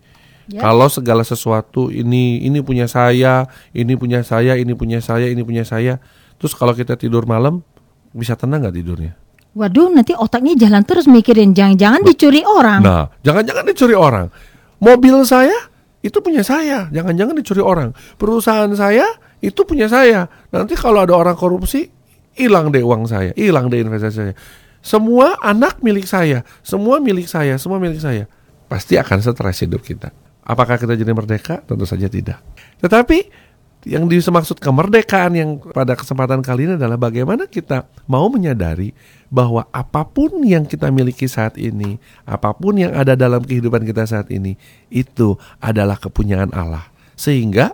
Ya. 0.53 0.61
Kalau 0.69 0.85
segala 0.91 1.25
sesuatu 1.25 1.89
ini 1.89 2.45
ini 2.45 2.61
punya 2.61 2.85
saya, 2.85 3.49
ini 3.73 3.97
punya 3.97 4.21
saya, 4.21 4.59
ini 4.59 4.77
punya 4.77 5.01
saya, 5.01 5.25
ini 5.33 5.41
punya 5.41 5.65
saya, 5.65 5.97
terus 6.37 6.53
kalau 6.53 6.77
kita 6.77 6.93
tidur 6.93 7.25
malam 7.25 7.65
bisa 8.13 8.37
tenang 8.37 8.61
nggak 8.61 8.75
tidurnya? 8.75 9.13
Waduh, 9.57 9.89
nanti 9.89 10.13
otaknya 10.13 10.53
jalan 10.53 10.85
terus 10.85 11.09
mikirin 11.09 11.57
jangan-jangan 11.57 12.05
dicuri 12.05 12.45
orang. 12.45 12.85
Nah, 12.85 13.09
jangan-jangan 13.25 13.65
dicuri 13.65 13.97
orang. 13.97 14.29
Mobil 14.77 15.25
saya 15.25 15.69
itu 15.99 16.17
punya 16.23 16.43
saya, 16.47 16.87
jangan-jangan 16.95 17.35
dicuri 17.35 17.59
orang. 17.59 17.91
Perusahaan 18.15 18.71
saya 18.71 19.03
itu 19.43 19.67
punya 19.67 19.91
saya. 19.91 20.31
Nanti 20.51 20.79
kalau 20.79 21.03
ada 21.03 21.15
orang 21.15 21.35
korupsi, 21.35 21.91
hilang 22.39 22.71
deh 22.71 22.79
uang 22.79 23.03
saya, 23.07 23.35
hilang 23.35 23.67
deh 23.67 23.83
investasi 23.83 24.15
saya. 24.15 24.33
Semua 24.79 25.35
anak 25.43 25.83
milik 25.83 26.07
saya, 26.07 26.47
semua 26.63 27.03
milik 27.03 27.27
saya, 27.27 27.59
semua 27.59 27.83
milik 27.83 27.99
saya. 27.99 28.31
Pasti 28.71 28.95
akan 28.95 29.19
stres 29.19 29.59
hidup 29.67 29.83
kita. 29.83 30.07
Apakah 30.47 30.79
kita 30.79 30.95
jadi 30.95 31.11
merdeka? 31.11 31.59
Tentu 31.67 31.83
saja 31.83 32.07
tidak. 32.07 32.39
Tetapi 32.79 33.48
yang 33.87 34.11
dimaksud 34.11 34.59
kemerdekaan 34.59 35.31
yang 35.39 35.49
pada 35.71 35.95
kesempatan 35.95 36.43
kali 36.43 36.67
ini 36.67 36.73
adalah 36.75 36.99
bagaimana 36.99 37.47
kita 37.47 37.87
mau 38.11 38.27
menyadari 38.27 38.91
bahwa 39.31 39.63
apa 39.71 40.03
pun 40.03 40.43
yang 40.43 40.67
kita 40.67 40.91
miliki 40.91 41.31
saat 41.31 41.55
ini, 41.55 41.95
apa 42.27 42.51
pun 42.51 42.75
yang 42.75 42.91
ada 42.91 43.15
dalam 43.15 43.39
kehidupan 43.39 43.87
kita 43.87 44.03
saat 44.03 44.27
ini, 44.35 44.59
itu 44.91 45.39
adalah 45.63 45.95
kepunyaan 45.95 46.51
Allah. 46.51 46.91
Sehingga 47.15 47.71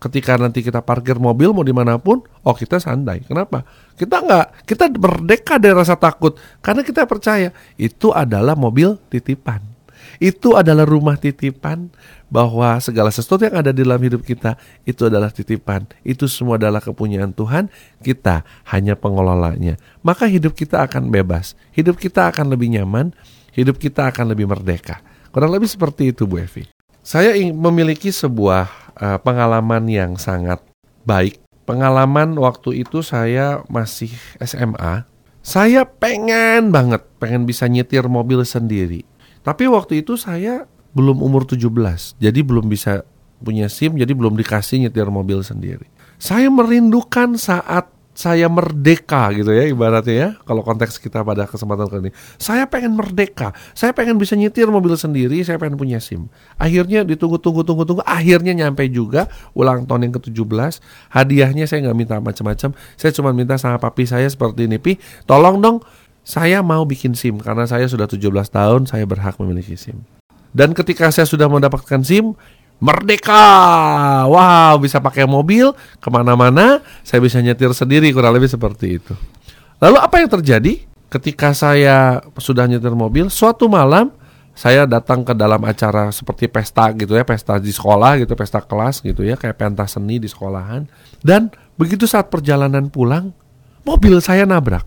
ketika 0.00 0.36
nanti 0.36 0.60
kita 0.60 0.84
parkir 0.84 1.16
mobil 1.16 1.56
mau 1.56 1.64
di 1.64 1.72
mana 1.72 1.96
pun, 1.96 2.20
oh 2.44 2.56
kita 2.56 2.76
santai. 2.76 3.24
Kenapa? 3.24 3.64
Kita 3.96 4.20
nggak, 4.20 4.68
kita 4.68 4.92
merdeka 4.92 5.56
dari 5.56 5.72
rasa 5.72 5.96
takut 5.96 6.36
karena 6.60 6.84
kita 6.84 7.08
percaya 7.08 7.48
itu 7.80 8.12
adalah 8.12 8.52
mobil 8.56 8.96
titipan. 9.08 9.60
Itu 10.20 10.56
adalah 10.56 10.84
rumah 10.84 11.16
titipan 11.16 11.88
bahwa 12.30 12.78
segala 12.78 13.10
sesuatu 13.10 13.42
yang 13.42 13.58
ada 13.58 13.74
di 13.74 13.82
dalam 13.82 14.00
hidup 14.00 14.22
kita 14.22 14.56
itu 14.86 15.10
adalah 15.10 15.28
titipan. 15.28 15.84
Itu 16.06 16.30
semua 16.30 16.56
adalah 16.56 16.78
kepunyaan 16.80 17.34
Tuhan. 17.34 17.68
Kita 18.00 18.46
hanya 18.70 18.96
pengelolanya. 18.96 19.76
Maka 20.00 20.30
hidup 20.30 20.54
kita 20.54 20.86
akan 20.86 21.10
bebas. 21.10 21.58
Hidup 21.74 21.98
kita 21.98 22.30
akan 22.30 22.54
lebih 22.54 22.70
nyaman. 22.72 23.12
Hidup 23.50 23.76
kita 23.76 24.08
akan 24.08 24.30
lebih 24.30 24.46
merdeka. 24.46 25.02
Kurang 25.34 25.50
lebih 25.50 25.66
seperti 25.66 26.14
itu 26.14 26.24
Bu 26.24 26.40
Evi. 26.40 26.70
Saya 27.02 27.34
memiliki 27.50 28.14
sebuah 28.14 28.94
uh, 28.96 29.18
pengalaman 29.20 29.90
yang 29.90 30.14
sangat 30.14 30.62
baik. 31.02 31.42
Pengalaman 31.66 32.38
waktu 32.38 32.86
itu 32.86 33.02
saya 33.02 33.66
masih 33.66 34.10
SMA. 34.38 35.06
Saya 35.40 35.88
pengen 35.88 36.70
banget, 36.70 37.00
pengen 37.16 37.48
bisa 37.48 37.64
nyetir 37.64 38.04
mobil 38.06 38.44
sendiri 38.44 39.08
tapi 39.40 39.64
waktu 39.68 40.04
itu 40.04 40.20
saya 40.20 40.68
belum 40.92 41.22
umur 41.22 41.46
17, 41.46 42.18
jadi 42.18 42.40
belum 42.42 42.66
bisa 42.66 43.06
punya 43.40 43.70
SIM, 43.70 43.96
jadi 43.96 44.12
belum 44.12 44.36
dikasih 44.36 44.86
nyetir 44.86 45.08
mobil 45.08 45.40
sendiri. 45.40 45.86
Saya 46.20 46.52
merindukan 46.52 47.40
saat 47.40 47.88
saya 48.10 48.50
merdeka 48.52 49.32
gitu 49.32 49.48
ya 49.48 49.64
ibaratnya 49.70 50.12
ya 50.12 50.28
kalau 50.44 50.60
konteks 50.60 51.00
kita 51.00 51.24
pada 51.24 51.48
kesempatan 51.48 51.88
kali 51.88 52.00
ini 52.10 52.12
saya 52.36 52.68
pengen 52.68 52.98
merdeka 52.98 53.54
saya 53.72 53.96
pengen 53.96 54.20
bisa 54.20 54.36
nyetir 54.36 54.68
mobil 54.68 54.92
sendiri 54.92 55.40
saya 55.40 55.56
pengen 55.56 55.80
punya 55.80 56.02
SIM 56.02 56.28
akhirnya 56.60 57.06
ditunggu 57.06 57.40
tunggu 57.40 57.64
tunggu 57.64 57.88
tunggu 57.88 58.02
akhirnya 58.04 58.52
nyampe 58.52 58.84
juga 58.92 59.30
ulang 59.56 59.88
tahun 59.88 60.10
yang 60.10 60.14
ke-17 60.20 60.84
hadiahnya 61.08 61.64
saya 61.64 61.88
nggak 61.88 61.96
minta 61.96 62.16
macam-macam 62.20 62.76
saya 62.98 63.10
cuma 63.14 63.30
minta 63.32 63.56
sama 63.56 63.80
papi 63.80 64.04
saya 64.04 64.28
seperti 64.28 64.68
ini 64.68 64.76
pi 64.76 65.00
tolong 65.24 65.62
dong 65.62 65.80
saya 66.20 66.60
mau 66.60 66.84
bikin 66.84 67.16
SIM 67.16 67.40
karena 67.40 67.64
saya 67.64 67.88
sudah 67.88 68.06
17 68.06 68.28
tahun, 68.52 68.86
saya 68.86 69.08
berhak 69.08 69.40
memiliki 69.40 69.74
SIM. 69.74 70.19
Dan 70.50 70.74
ketika 70.74 71.10
saya 71.14 71.26
sudah 71.26 71.46
mendapatkan 71.46 72.02
SIM, 72.02 72.34
merdeka! 72.82 73.44
Wow, 74.26 74.80
bisa 74.82 74.98
pakai 74.98 75.28
mobil 75.28 75.70
ke 76.02 76.08
mana-mana, 76.10 76.82
saya 77.06 77.22
bisa 77.22 77.38
nyetir 77.38 77.70
sendiri, 77.76 78.10
kurang 78.10 78.34
lebih 78.34 78.50
seperti 78.50 78.98
itu. 78.98 79.14
Lalu 79.78 79.96
apa 80.00 80.14
yang 80.18 80.30
terjadi? 80.30 80.88
Ketika 81.10 81.50
saya 81.50 82.22
sudah 82.38 82.70
nyetir 82.70 82.94
mobil, 82.94 83.26
suatu 83.30 83.66
malam 83.66 84.14
saya 84.54 84.86
datang 84.86 85.26
ke 85.26 85.34
dalam 85.34 85.58
acara 85.66 86.14
seperti 86.14 86.46
pesta 86.46 86.94
gitu 86.94 87.18
ya, 87.18 87.26
pesta 87.26 87.58
di 87.58 87.74
sekolah 87.74 88.22
gitu, 88.22 88.38
pesta 88.38 88.62
kelas 88.62 89.02
gitu 89.02 89.26
ya, 89.26 89.34
kayak 89.34 89.58
pentas 89.58 89.98
seni 89.98 90.22
di 90.22 90.30
sekolahan. 90.30 90.86
Dan 91.18 91.50
begitu 91.74 92.06
saat 92.06 92.30
perjalanan 92.30 92.86
pulang, 92.90 93.34
mobil 93.82 94.22
saya 94.22 94.46
nabrak 94.46 94.86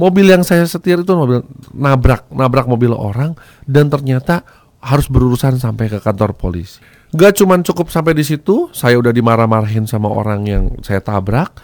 mobil 0.00 0.26
yang 0.26 0.42
saya 0.42 0.64
setir 0.64 1.04
itu 1.04 1.12
mobil 1.12 1.44
nabrak 1.76 2.26
nabrak 2.32 2.66
mobil 2.66 2.96
orang 2.96 3.36
dan 3.68 3.92
ternyata 3.92 4.42
harus 4.82 5.06
berurusan 5.06 5.62
sampai 5.62 5.86
ke 5.86 6.02
kantor 6.02 6.34
polisi. 6.34 6.82
Gak 7.12 7.38
cuman 7.38 7.60
cukup 7.60 7.92
sampai 7.92 8.16
di 8.16 8.24
situ, 8.24 8.72
saya 8.72 8.96
udah 8.96 9.12
dimarah-marahin 9.12 9.84
sama 9.84 10.08
orang 10.08 10.48
yang 10.48 10.64
saya 10.80 10.98
tabrak. 11.04 11.54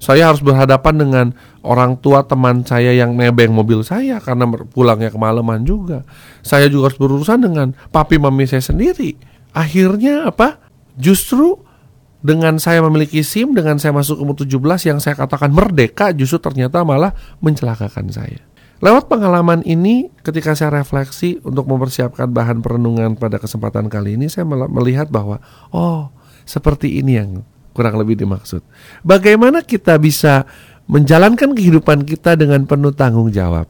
Saya 0.00 0.32
harus 0.32 0.40
berhadapan 0.40 0.94
dengan 0.96 1.26
orang 1.60 2.00
tua 2.00 2.24
teman 2.24 2.64
saya 2.64 2.90
yang 2.96 3.12
nebeng 3.12 3.52
mobil 3.52 3.84
saya 3.84 4.16
karena 4.18 4.48
pulangnya 4.48 5.12
kemalaman 5.12 5.60
juga. 5.62 6.08
Saya 6.40 6.72
juga 6.72 6.88
harus 6.88 6.98
berurusan 6.98 7.44
dengan 7.44 7.76
papi 7.92 8.16
mami 8.16 8.48
saya 8.48 8.64
sendiri. 8.64 9.12
Akhirnya 9.52 10.24
apa? 10.24 10.56
Justru 10.96 11.60
dengan 12.24 12.56
saya 12.56 12.80
memiliki 12.80 13.20
SIM, 13.20 13.52
dengan 13.52 13.76
saya 13.76 13.92
masuk 13.92 14.16
umur 14.16 14.40
17 14.40 14.88
yang 14.88 14.98
saya 15.04 15.12
katakan 15.20 15.52
merdeka 15.52 16.16
justru 16.16 16.40
ternyata 16.40 16.80
malah 16.80 17.12
mencelakakan 17.44 18.08
saya. 18.08 18.40
Lewat 18.84 19.08
pengalaman 19.08 19.64
ini, 19.64 20.12
ketika 20.20 20.52
saya 20.52 20.84
refleksi 20.84 21.40
untuk 21.40 21.64
mempersiapkan 21.64 22.28
bahan 22.28 22.60
perenungan 22.60 23.16
pada 23.16 23.40
kesempatan 23.40 23.88
kali 23.88 24.20
ini, 24.20 24.28
saya 24.28 24.44
melihat 24.44 25.08
bahwa, 25.08 25.40
oh, 25.72 26.12
seperti 26.44 27.00
ini 27.00 27.16
yang 27.16 27.30
kurang 27.72 27.96
lebih 27.96 28.20
dimaksud. 28.20 28.60
Bagaimana 29.00 29.64
kita 29.64 29.96
bisa 29.96 30.44
menjalankan 30.84 31.56
kehidupan 31.56 32.04
kita 32.04 32.36
dengan 32.36 32.68
penuh 32.68 32.92
tanggung 32.92 33.32
jawab. 33.32 33.64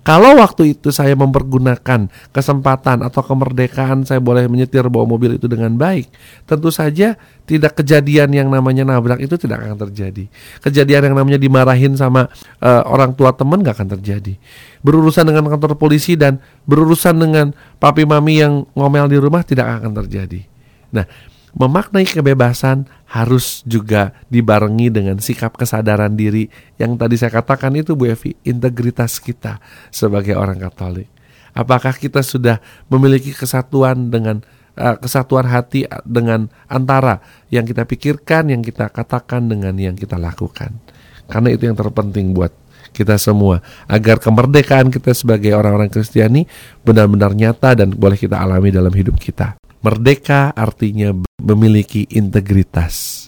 Kalau 0.00 0.40
waktu 0.40 0.74
itu 0.76 0.88
saya 0.88 1.12
mempergunakan 1.12 2.08
kesempatan 2.32 3.04
atau 3.04 3.20
kemerdekaan 3.20 4.08
saya 4.08 4.16
boleh 4.16 4.48
menyetir 4.48 4.88
bawa 4.88 5.04
mobil 5.04 5.36
itu 5.36 5.44
dengan 5.44 5.76
baik, 5.76 6.08
tentu 6.48 6.72
saja 6.72 7.20
tidak 7.44 7.82
kejadian 7.82 8.32
yang 8.32 8.48
namanya 8.48 8.86
nabrak 8.86 9.20
itu 9.20 9.36
tidak 9.36 9.66
akan 9.66 9.76
terjadi. 9.88 10.24
Kejadian 10.64 11.12
yang 11.12 11.14
namanya 11.18 11.36
dimarahin 11.36 11.98
sama 11.98 12.30
uh, 12.62 12.82
orang 12.88 13.12
tua 13.12 13.34
teman 13.36 13.60
gak 13.60 13.76
akan 13.76 13.98
terjadi. 13.98 14.38
Berurusan 14.80 15.28
dengan 15.28 15.50
kantor 15.50 15.76
polisi 15.76 16.16
dan 16.16 16.40
berurusan 16.64 17.18
dengan 17.18 17.52
papi 17.82 18.08
mami 18.08 18.40
yang 18.40 18.64
ngomel 18.72 19.10
di 19.10 19.18
rumah 19.20 19.44
tidak 19.44 19.82
akan 19.82 19.92
terjadi. 20.04 20.46
Nah, 20.90 21.06
memaknai 21.56 22.06
kebebasan 22.06 22.86
harus 23.10 23.66
juga 23.66 24.14
dibarengi 24.30 24.90
dengan 24.90 25.18
sikap 25.18 25.58
kesadaran 25.58 26.14
diri 26.14 26.46
yang 26.78 26.94
tadi 26.94 27.18
saya 27.18 27.34
katakan 27.42 27.74
itu 27.74 27.98
Bu 27.98 28.10
Evi, 28.10 28.38
integritas 28.46 29.18
kita 29.18 29.58
sebagai 29.90 30.38
orang 30.38 30.62
Katolik. 30.62 31.10
Apakah 31.50 31.98
kita 31.98 32.22
sudah 32.22 32.62
memiliki 32.86 33.34
kesatuan 33.34 34.14
dengan 34.14 34.46
uh, 34.78 34.96
kesatuan 35.02 35.50
hati 35.50 35.86
dengan 36.06 36.46
antara 36.70 37.18
yang 37.50 37.66
kita 37.66 37.82
pikirkan, 37.82 38.54
yang 38.54 38.62
kita 38.62 38.86
katakan 38.88 39.50
dengan 39.50 39.74
yang 39.74 39.98
kita 39.98 40.14
lakukan. 40.14 40.78
Karena 41.26 41.50
itu 41.50 41.66
yang 41.66 41.78
terpenting 41.78 42.34
buat 42.34 42.54
kita 42.90 43.18
semua 43.22 43.62
agar 43.86 44.18
kemerdekaan 44.18 44.90
kita 44.90 45.14
sebagai 45.14 45.54
orang-orang 45.54 45.90
Kristiani 45.90 46.46
benar-benar 46.82 47.38
nyata 47.38 47.78
dan 47.78 47.94
boleh 47.94 48.18
kita 48.18 48.34
alami 48.34 48.74
dalam 48.74 48.90
hidup 48.90 49.14
kita. 49.14 49.59
Merdeka 49.80 50.52
artinya 50.52 51.16
memiliki 51.40 52.04
integritas. 52.12 53.26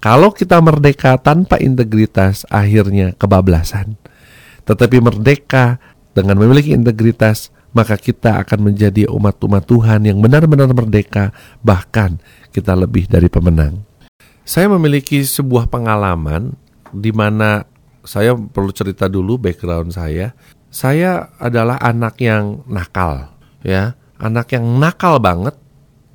Kalau 0.00 0.32
kita 0.32 0.56
merdeka 0.64 1.20
tanpa 1.20 1.60
integritas, 1.60 2.48
akhirnya 2.48 3.12
kebablasan. 3.20 4.00
Tetapi 4.64 4.96
merdeka 4.96 5.76
dengan 6.16 6.40
memiliki 6.40 6.72
integritas, 6.72 7.52
maka 7.76 8.00
kita 8.00 8.40
akan 8.40 8.72
menjadi 8.72 9.12
umat-umat 9.12 9.68
Tuhan 9.68 10.08
yang 10.08 10.24
benar-benar 10.24 10.72
merdeka, 10.72 11.36
bahkan 11.60 12.16
kita 12.48 12.72
lebih 12.72 13.04
dari 13.04 13.28
pemenang. 13.28 13.84
Saya 14.40 14.72
memiliki 14.72 15.20
sebuah 15.20 15.68
pengalaman 15.68 16.56
di 16.96 17.12
mana 17.12 17.68
saya 18.00 18.32
perlu 18.34 18.72
cerita 18.72 19.04
dulu 19.04 19.36
background 19.36 19.92
saya. 19.92 20.32
Saya 20.72 21.28
adalah 21.36 21.76
anak 21.76 22.16
yang 22.24 22.64
nakal, 22.64 23.36
ya, 23.60 24.00
anak 24.16 24.54
yang 24.56 24.64
nakal 24.80 25.20
banget, 25.20 25.59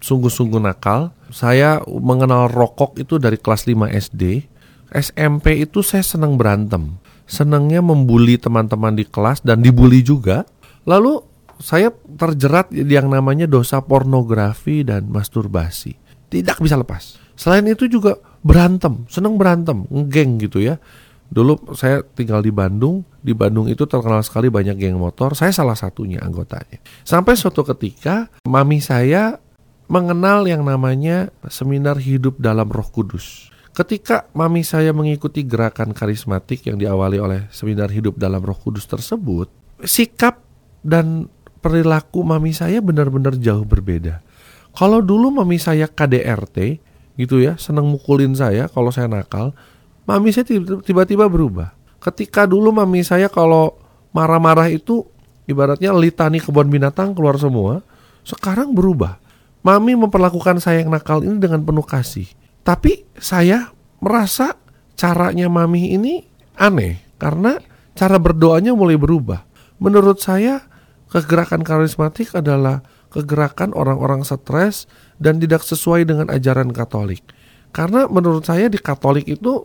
sungguh-sungguh 0.06 0.62
nakal. 0.62 1.10
Saya 1.34 1.82
mengenal 1.90 2.46
rokok 2.54 3.02
itu 3.02 3.18
dari 3.18 3.42
kelas 3.42 3.66
5 3.66 3.90
SD. 3.90 4.46
SMP 4.94 5.66
itu 5.66 5.82
saya 5.82 6.06
senang 6.06 6.38
berantem. 6.38 7.02
Senangnya 7.26 7.82
membuli 7.82 8.38
teman-teman 8.38 8.94
di 8.94 9.10
kelas 9.10 9.42
dan 9.42 9.66
dibully 9.66 10.06
juga. 10.06 10.46
Lalu 10.86 11.26
saya 11.58 11.90
terjerat 11.90 12.70
yang 12.70 13.10
namanya 13.10 13.50
dosa 13.50 13.82
pornografi 13.82 14.86
dan 14.86 15.10
masturbasi. 15.10 15.98
Tidak 16.30 16.62
bisa 16.62 16.78
lepas. 16.78 17.18
Selain 17.34 17.66
itu 17.66 17.90
juga 17.90 18.16
berantem, 18.46 19.10
seneng 19.10 19.36
berantem, 19.36 19.84
ngegeng 19.90 20.38
gitu 20.40 20.62
ya. 20.62 20.78
Dulu 21.26 21.74
saya 21.74 22.06
tinggal 22.06 22.46
di 22.46 22.54
Bandung, 22.54 23.02
di 23.20 23.34
Bandung 23.34 23.66
itu 23.66 23.90
terkenal 23.90 24.22
sekali 24.22 24.48
banyak 24.54 24.78
geng 24.78 25.02
motor, 25.02 25.34
saya 25.34 25.50
salah 25.50 25.74
satunya 25.74 26.22
anggotanya. 26.22 26.80
Sampai 27.02 27.34
suatu 27.34 27.66
ketika, 27.66 28.30
mami 28.46 28.78
saya 28.80 29.42
mengenal 29.86 30.50
yang 30.50 30.66
namanya 30.66 31.30
seminar 31.50 32.02
hidup 32.02 32.42
dalam 32.42 32.70
roh 32.70 32.88
kudus. 32.90 33.54
Ketika 33.76 34.32
mami 34.32 34.64
saya 34.64 34.96
mengikuti 34.96 35.44
gerakan 35.44 35.92
karismatik 35.92 36.64
yang 36.64 36.80
diawali 36.80 37.20
oleh 37.20 37.42
seminar 37.52 37.92
hidup 37.92 38.16
dalam 38.16 38.40
roh 38.40 38.56
kudus 38.56 38.88
tersebut, 38.88 39.52
sikap 39.84 40.40
dan 40.80 41.28
perilaku 41.60 42.24
mami 42.24 42.56
saya 42.56 42.80
benar-benar 42.80 43.36
jauh 43.36 43.68
berbeda. 43.68 44.24
Kalau 44.72 45.04
dulu 45.04 45.28
mami 45.32 45.60
saya 45.60 45.92
KDRT 45.92 46.80
gitu 47.20 47.44
ya, 47.44 47.60
senang 47.60 47.88
mukulin 47.92 48.32
saya 48.36 48.72
kalau 48.72 48.96
saya 48.96 49.12
nakal, 49.12 49.52
mami 50.08 50.32
saya 50.32 50.48
tiba-tiba 50.84 51.28
berubah. 51.28 51.76
Ketika 52.00 52.48
dulu 52.48 52.72
mami 52.72 53.04
saya 53.04 53.28
kalau 53.28 53.76
marah-marah 54.16 54.72
itu 54.72 55.04
ibaratnya 55.52 55.92
litani 55.92 56.40
kebun 56.40 56.72
binatang 56.72 57.12
keluar 57.12 57.36
semua, 57.36 57.84
sekarang 58.24 58.72
berubah. 58.72 59.25
Mami 59.66 59.98
memperlakukan 59.98 60.62
saya 60.62 60.86
yang 60.86 60.94
nakal 60.94 61.26
ini 61.26 61.42
dengan 61.42 61.66
penuh 61.66 61.82
kasih. 61.82 62.30
Tapi 62.62 63.10
saya 63.18 63.74
merasa 63.98 64.54
caranya 64.94 65.50
mami 65.50 65.98
ini 65.98 66.22
aneh 66.54 67.02
karena 67.18 67.58
cara 67.98 68.22
berdoanya 68.22 68.78
mulai 68.78 68.94
berubah. 68.94 69.42
Menurut 69.82 70.22
saya 70.22 70.70
Kegerakan 71.16 71.64
karismatik 71.64 72.36
adalah 72.36 72.84
kegerakan 73.08 73.72
orang-orang 73.72 74.28
stres 74.28 74.84
dan 75.16 75.40
tidak 75.40 75.64
sesuai 75.64 76.04
dengan 76.04 76.28
ajaran 76.28 76.76
Katolik. 76.76 77.24
Karena 77.72 78.04
menurut 78.12 78.44
saya 78.44 78.68
di 78.68 78.76
Katolik 78.76 79.24
itu 79.24 79.64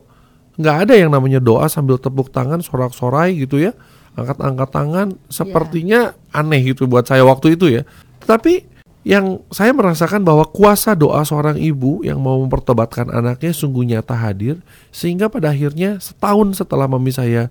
nggak 0.55 0.77
ada 0.87 0.95
yang 0.95 1.11
namanya 1.11 1.43
doa 1.43 1.67
sambil 1.67 1.99
tepuk 1.99 2.31
tangan 2.31 2.63
sorak-sorai 2.63 3.35
gitu 3.35 3.59
ya, 3.59 3.75
angkat-angkat 4.15 4.71
tangan. 4.71 5.09
Sepertinya 5.27 6.15
yeah. 6.15 6.39
aneh 6.39 6.63
gitu 6.71 6.87
buat 6.87 7.11
saya 7.11 7.27
waktu 7.27 7.59
itu 7.59 7.67
ya. 7.67 7.83
Tapi 8.23 8.70
yang 9.01 9.41
saya 9.49 9.73
merasakan 9.73 10.21
bahwa 10.21 10.45
kuasa 10.45 10.93
doa 10.93 11.25
seorang 11.25 11.57
ibu 11.57 12.05
yang 12.05 12.21
mau 12.21 12.37
mempertobatkan 12.45 13.09
anaknya 13.09 13.57
sungguh 13.57 13.89
nyata 13.89 14.13
hadir 14.13 14.61
sehingga 14.93 15.33
pada 15.33 15.51
akhirnya 15.51 15.97
setahun 16.03 16.61
setelah 16.61 16.85
mami 16.85 17.09
saya 17.09 17.49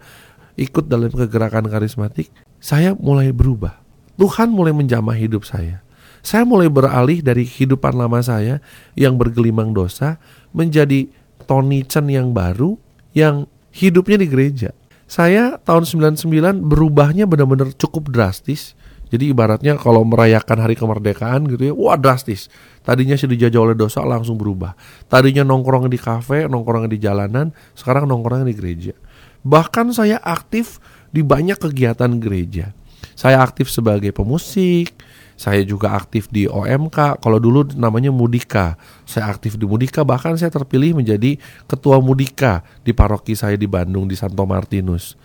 ikut 0.59 0.85
dalam 0.85 1.09
kegerakan 1.09 1.65
karismatik 1.65 2.29
saya 2.61 2.93
mulai 2.93 3.33
berubah 3.33 3.89
Tuhan 4.19 4.51
mulai 4.51 4.75
menjamah 4.75 5.15
hidup 5.15 5.47
saya. 5.47 5.79
Saya 6.19 6.43
mulai 6.43 6.67
beralih 6.67 7.23
dari 7.23 7.47
kehidupan 7.47 7.95
lama 7.95 8.19
saya 8.19 8.59
yang 8.99 9.15
bergelimang 9.15 9.71
dosa 9.71 10.19
menjadi 10.51 11.07
Tony 11.47 11.87
Chen 11.87 12.11
yang 12.11 12.35
baru 12.35 12.75
yang 13.15 13.47
hidupnya 13.71 14.19
di 14.19 14.27
gereja. 14.27 14.75
Saya 15.07 15.55
tahun 15.63 15.87
99 15.87 16.67
berubahnya 16.67 17.23
benar-benar 17.23 17.71
cukup 17.79 18.11
drastis. 18.11 18.75
Jadi 19.09 19.33
ibaratnya 19.33 19.73
kalau 19.81 20.05
merayakan 20.05 20.57
hari 20.61 20.77
kemerdekaan 20.77 21.49
gitu 21.49 21.69
ya, 21.69 21.73
wah 21.73 21.97
drastis. 21.97 22.47
Tadinya 22.85 23.17
sih 23.17 23.25
dijajah 23.25 23.61
oleh 23.61 23.75
dosa 23.77 24.05
langsung 24.05 24.37
berubah. 24.37 24.77
Tadinya 25.09 25.41
nongkrong 25.41 25.89
di 25.89 25.97
kafe, 25.97 26.45
nongkrong 26.45 26.89
di 26.89 27.01
jalanan, 27.01 27.49
sekarang 27.73 28.05
nongkrong 28.05 28.45
di 28.45 28.53
gereja. 28.53 28.93
Bahkan 29.41 29.97
saya 29.97 30.21
aktif 30.21 30.77
di 31.09 31.25
banyak 31.25 31.57
kegiatan 31.57 32.09
gereja. 32.21 32.71
Saya 33.17 33.43
aktif 33.43 33.67
sebagai 33.67 34.15
pemusik, 34.15 34.95
saya 35.39 35.63
juga 35.63 35.95
aktif 35.95 36.27
di 36.27 36.51
OMK. 36.51 37.23
Kalau 37.23 37.39
dulu 37.39 37.71
namanya 37.79 38.11
Mudika. 38.11 38.75
Saya 39.07 39.31
aktif 39.31 39.55
di 39.55 39.63
Mudika, 39.63 40.03
bahkan 40.03 40.35
saya 40.35 40.51
terpilih 40.51 40.99
menjadi 40.99 41.39
ketua 41.63 42.03
Mudika 42.03 42.59
di 42.83 42.91
paroki 42.91 43.39
saya 43.39 43.55
di 43.55 43.63
Bandung 43.63 44.03
di 44.03 44.19
Santo 44.19 44.43
Martinus. 44.43 45.15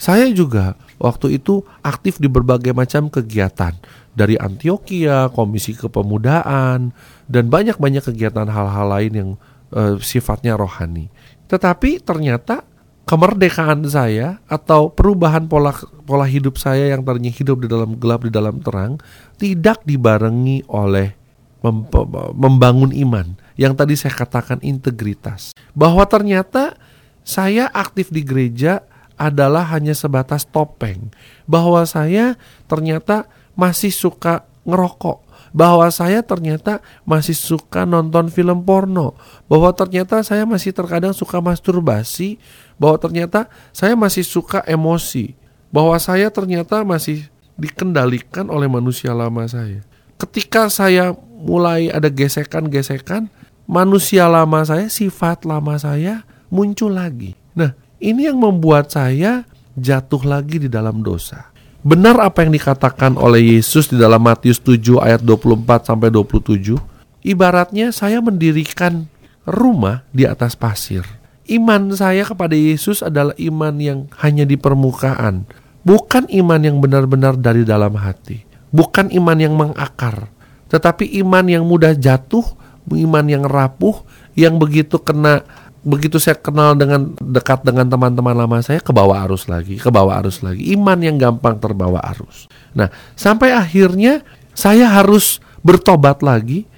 Saya 0.00 0.32
juga 0.32 0.80
waktu 0.96 1.36
itu 1.36 1.60
aktif 1.84 2.16
di 2.16 2.24
berbagai 2.32 2.72
macam 2.72 3.12
kegiatan. 3.12 3.76
Dari 4.16 4.40
Antioquia, 4.40 5.28
Komisi 5.28 5.76
Kepemudaan, 5.76 6.96
dan 7.28 7.44
banyak-banyak 7.52 8.08
kegiatan 8.08 8.48
hal-hal 8.48 8.86
lain 8.88 9.12
yang 9.12 9.30
uh, 9.76 10.00
sifatnya 10.00 10.56
rohani. 10.56 11.12
Tetapi 11.52 12.00
ternyata 12.00 12.64
kemerdekaan 13.04 13.84
saya 13.92 14.40
atau 14.48 14.88
perubahan 14.88 15.44
pola 15.44 15.76
pola 16.08 16.24
hidup 16.24 16.56
saya 16.56 16.96
yang 16.96 17.04
tadinya 17.04 17.30
hidup 17.30 17.60
di 17.60 17.68
dalam 17.68 17.98
gelap 18.00 18.24
di 18.24 18.32
dalam 18.32 18.62
terang 18.64 18.96
tidak 19.36 19.84
dibarengi 19.84 20.64
oleh 20.72 21.12
mem 21.60 21.84
membangun 22.32 22.96
iman. 22.96 23.36
Yang 23.60 23.72
tadi 23.76 23.94
saya 24.00 24.14
katakan 24.16 24.58
integritas. 24.64 25.52
Bahwa 25.76 26.08
ternyata 26.08 26.80
saya 27.20 27.68
aktif 27.68 28.08
di 28.08 28.24
gereja 28.24 28.80
adalah 29.20 29.68
hanya 29.76 29.92
sebatas 29.92 30.48
topeng. 30.48 31.12
Bahwa 31.44 31.84
saya 31.84 32.40
ternyata 32.64 33.28
masih 33.52 33.92
suka 33.92 34.48
ngerokok. 34.64 35.28
Bahwa 35.52 35.84
saya 35.92 36.24
ternyata 36.24 36.80
masih 37.02 37.34
suka 37.34 37.82
nonton 37.82 38.30
film 38.30 38.62
porno, 38.62 39.18
bahwa 39.50 39.74
ternyata 39.74 40.22
saya 40.22 40.46
masih 40.46 40.70
terkadang 40.70 41.10
suka 41.10 41.42
masturbasi, 41.42 42.38
bahwa 42.78 43.02
ternyata 43.02 43.50
saya 43.74 43.98
masih 43.98 44.22
suka 44.22 44.62
emosi, 44.62 45.34
bahwa 45.74 45.98
saya 45.98 46.30
ternyata 46.30 46.86
masih 46.86 47.26
dikendalikan 47.58 48.46
oleh 48.46 48.70
manusia 48.70 49.10
lama 49.10 49.42
saya. 49.50 49.82
Ketika 50.22 50.70
saya 50.70 51.18
mulai 51.42 51.90
ada 51.90 52.06
gesekan-gesekan, 52.06 53.26
manusia 53.66 54.30
lama 54.30 54.62
saya, 54.62 54.86
sifat 54.86 55.42
lama 55.42 55.74
saya 55.82 56.22
muncul 56.46 56.94
lagi. 56.94 57.34
Nah, 57.58 57.74
ini 58.00 58.26
yang 58.26 58.40
membuat 58.40 58.90
saya 58.90 59.44
jatuh 59.76 60.24
lagi 60.24 60.56
di 60.56 60.68
dalam 60.72 61.04
dosa. 61.04 61.52
Benar 61.80 62.20
apa 62.20 62.44
yang 62.44 62.52
dikatakan 62.52 63.16
oleh 63.16 63.56
Yesus 63.56 63.88
di 63.88 63.96
dalam 63.96 64.20
Matius 64.20 64.60
7 64.60 65.00
ayat 65.00 65.20
24 65.24 65.88
sampai 65.88 66.12
27? 66.12 66.76
Ibaratnya 67.24 67.92
saya 67.92 68.20
mendirikan 68.20 69.08
rumah 69.48 70.04
di 70.12 70.28
atas 70.28 70.56
pasir. 70.56 71.04
Iman 71.48 71.92
saya 71.96 72.24
kepada 72.24 72.52
Yesus 72.52 73.00
adalah 73.00 73.32
iman 73.40 73.74
yang 73.80 73.98
hanya 74.20 74.44
di 74.44 74.60
permukaan, 74.60 75.48
bukan 75.84 76.28
iman 76.28 76.60
yang 76.60 76.78
benar-benar 76.84 77.36
dari 77.40 77.64
dalam 77.64 77.96
hati, 77.96 78.44
bukan 78.70 79.08
iman 79.10 79.38
yang 79.40 79.56
mengakar, 79.56 80.30
tetapi 80.68 81.10
iman 81.24 81.44
yang 81.48 81.64
mudah 81.66 81.96
jatuh, 81.96 82.44
iman 82.86 83.26
yang 83.26 83.42
rapuh, 83.42 84.04
yang 84.38 84.62
begitu 84.62 85.00
kena 85.02 85.42
begitu 85.80 86.20
saya 86.20 86.36
kenal 86.36 86.76
dengan 86.76 87.16
dekat 87.16 87.64
dengan 87.64 87.88
teman-teman 87.88 88.36
lama 88.36 88.60
saya 88.60 88.84
ke 88.84 88.92
bawah 88.92 89.24
arus 89.24 89.48
lagi, 89.48 89.80
ke 89.80 89.88
bawah 89.88 90.20
arus 90.20 90.44
lagi. 90.44 90.72
Iman 90.76 91.00
yang 91.00 91.16
gampang 91.16 91.56
terbawa 91.56 92.00
arus. 92.12 92.46
Nah, 92.76 92.92
sampai 93.16 93.56
akhirnya 93.56 94.20
saya 94.52 94.88
harus 94.92 95.40
bertobat 95.64 96.20
lagi 96.20 96.68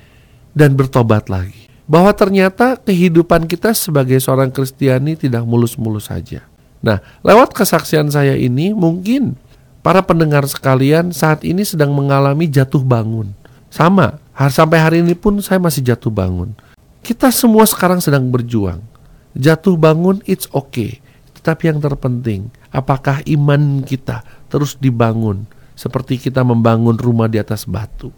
dan 0.54 0.78
bertobat 0.78 1.26
lagi. 1.26 1.66
Bahwa 1.90 2.14
ternyata 2.14 2.78
kehidupan 2.78 3.50
kita 3.50 3.74
sebagai 3.74 4.16
seorang 4.22 4.54
Kristiani 4.54 5.18
tidak 5.18 5.42
mulus-mulus 5.42 6.08
saja. 6.08 6.46
Nah, 6.78 7.02
lewat 7.26 7.54
kesaksian 7.54 8.10
saya 8.10 8.38
ini 8.38 8.70
mungkin 8.70 9.34
para 9.82 10.02
pendengar 10.02 10.46
sekalian 10.46 11.10
saat 11.10 11.42
ini 11.42 11.66
sedang 11.66 11.90
mengalami 11.90 12.46
jatuh 12.46 12.82
bangun. 12.82 13.34
Sama, 13.66 14.20
sampai 14.36 14.78
hari 14.78 14.96
ini 15.02 15.18
pun 15.18 15.42
saya 15.42 15.58
masih 15.58 15.82
jatuh 15.82 16.10
bangun. 16.12 16.54
Kita 17.02 17.34
semua 17.34 17.66
sekarang 17.66 17.98
sedang 17.98 18.30
berjuang. 18.30 18.91
Jatuh 19.32 19.80
bangun 19.80 20.20
it's 20.28 20.48
okay. 20.52 21.00
Tetapi 21.38 21.74
yang 21.74 21.80
terpenting, 21.82 22.52
apakah 22.70 23.24
iman 23.26 23.82
kita 23.82 24.22
terus 24.46 24.78
dibangun 24.78 25.48
seperti 25.74 26.20
kita 26.20 26.46
membangun 26.46 26.94
rumah 26.94 27.26
di 27.26 27.40
atas 27.40 27.66
batu? 27.66 28.12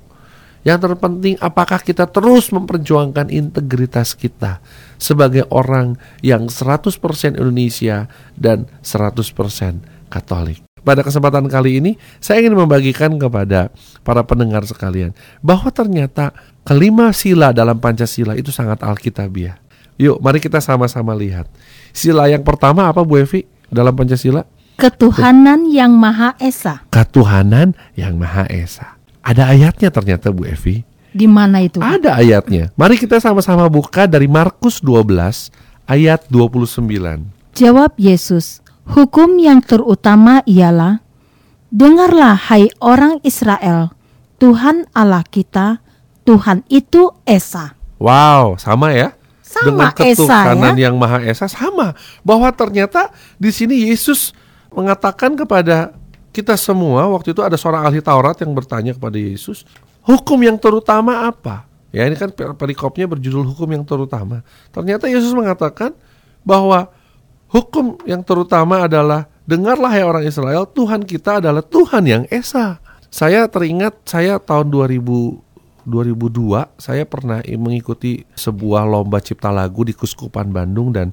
Yang 0.65 0.89
terpenting 0.89 1.37
apakah 1.45 1.77
kita 1.81 2.09
terus 2.09 2.49
memperjuangkan 2.49 3.29
integritas 3.29 4.17
kita 4.17 4.65
sebagai 4.97 5.45
orang 5.53 6.01
yang 6.25 6.49
100% 6.49 6.97
Indonesia 7.37 8.09
dan 8.33 8.65
100% 8.81 10.09
Katolik. 10.09 10.65
Pada 10.85 11.01
kesempatan 11.01 11.49
kali 11.49 11.81
ini, 11.81 11.97
saya 12.21 12.45
ingin 12.45 12.61
membagikan 12.61 13.17
kepada 13.17 13.73
para 14.05 14.21
pendengar 14.21 14.69
sekalian 14.69 15.17
bahwa 15.41 15.73
ternyata 15.73 16.37
kelima 16.61 17.09
sila 17.17 17.57
dalam 17.57 17.81
Pancasila 17.81 18.37
itu 18.37 18.53
sangat 18.53 18.85
alkitabiah. 18.85 19.64
Yuk, 19.95 20.19
mari 20.19 20.43
kita 20.43 20.59
sama-sama 20.59 21.15
lihat. 21.15 21.47
Sila 21.95 22.27
yang 22.27 22.43
pertama 22.43 22.91
apa 22.91 23.07
Bu 23.07 23.23
Evi 23.23 23.47
dalam 23.71 23.95
Pancasila? 23.95 24.43
Ketuhanan 24.75 25.71
yang 25.71 25.95
Maha 25.95 26.35
Esa. 26.43 26.83
Ketuhanan 26.91 27.79
yang 27.95 28.19
Maha 28.19 28.51
Esa. 28.51 28.99
Ada 29.23 29.55
ayatnya 29.55 29.95
ternyata 29.95 30.35
Bu 30.35 30.51
Evi. 30.51 30.83
Di 31.15 31.31
mana 31.31 31.63
itu? 31.63 31.79
Ada 31.79 32.19
ayatnya. 32.19 32.75
Mari 32.75 32.99
kita 32.99 33.23
sama-sama 33.23 33.71
buka 33.71 34.11
dari 34.11 34.27
Markus 34.27 34.83
12 34.83 35.55
ayat 35.87 36.27
29. 36.27 37.55
Jawab 37.55 37.95
Yesus, 37.95 38.59
Hukum 38.85 39.39
yang 39.39 39.63
terutama 39.63 40.43
ialah, 40.45 41.01
Dengarlah 41.75 42.39
hai 42.51 42.71
orang 42.83 43.19
Israel, 43.27 43.91
Tuhan 44.39 44.87
Allah 44.95 45.23
kita, 45.27 45.83
Tuhan 46.23 46.63
itu 46.71 47.11
Esa. 47.27 47.75
Wow, 47.99 48.59
sama 48.59 48.95
ya? 48.95 49.15
Sama 49.55 49.67
Dengan 49.71 49.89
Esa 49.95 50.03
ketuhanan 50.03 50.75
ya. 50.75 50.91
yang 50.91 50.95
Maha 50.99 51.23
Esa 51.23 51.47
sama. 51.47 51.95
Bahwa 52.27 52.51
ternyata 52.51 53.15
di 53.39 53.55
sini 53.55 53.87
Yesus 53.87 54.35
mengatakan 54.75 55.39
kepada 55.39 55.95
kita 56.35 56.59
semua 56.59 57.07
waktu 57.15 57.31
itu 57.31 57.43
ada 57.47 57.55
seorang 57.55 57.87
ahli 57.87 58.03
Taurat 58.03 58.35
yang 58.43 58.51
bertanya 58.51 58.91
kepada 58.91 59.15
Yesus, 59.15 59.63
hukum 60.03 60.43
yang 60.43 60.59
terutama 60.59 61.31
apa? 61.31 61.71
Ya 61.95 62.11
ini 62.11 62.19
kan 62.19 62.35
perikopnya 62.35 63.07
berjudul 63.07 63.55
hukum 63.55 63.71
yang 63.71 63.87
terutama. 63.87 64.43
Ternyata 64.75 65.07
Yesus 65.07 65.31
mengatakan 65.31 65.95
bahwa 66.43 66.91
Hukum 67.55 68.03
yang 68.03 68.27
terutama 68.27 68.83
adalah 68.83 69.31
dengarlah 69.47 69.87
hai 69.87 70.03
orang 70.03 70.27
Israel, 70.27 70.67
Tuhan 70.67 71.07
kita 71.07 71.39
adalah 71.39 71.63
Tuhan 71.63 72.03
yang 72.03 72.23
esa. 72.27 72.83
Saya 73.15 73.47
teringat 73.47 74.03
saya 74.03 74.43
tahun 74.43 74.75
2000 74.75 75.39
2002 75.85 76.81
saya 76.81 77.05
pernah 77.05 77.41
mengikuti 77.45 78.25
sebuah 78.37 78.85
lomba 78.89 79.21
cipta 79.21 79.53
lagu 79.53 79.85
di 79.85 79.93
Kuskupan 79.97 80.51
Bandung 80.51 80.93
dan 80.93 81.13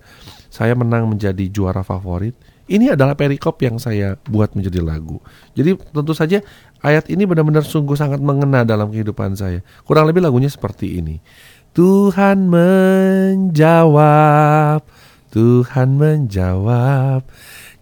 saya 0.52 0.76
menang 0.76 1.08
menjadi 1.12 1.48
juara 1.52 1.84
favorit. 1.84 2.36
Ini 2.72 2.96
adalah 2.96 3.20
perikop 3.20 3.60
yang 3.60 3.76
saya 3.80 4.16
buat 4.32 4.56
menjadi 4.56 4.80
lagu. 4.80 5.20
Jadi 5.54 5.76
tentu 5.76 6.16
saja 6.16 6.40
ayat 6.80 7.12
ini 7.12 7.28
benar-benar 7.28 7.68
sungguh 7.68 8.00
sangat 8.00 8.24
mengena 8.24 8.64
dalam 8.64 8.88
kehidupan 8.96 9.36
saya. 9.36 9.60
Kurang 9.84 10.08
lebih 10.08 10.24
lagunya 10.24 10.48
seperti 10.48 11.04
ini. 11.04 11.20
Tuhan 11.76 12.48
menjawab 13.52 13.92
Tuhan 15.32 15.96
menjawab, 15.96 17.24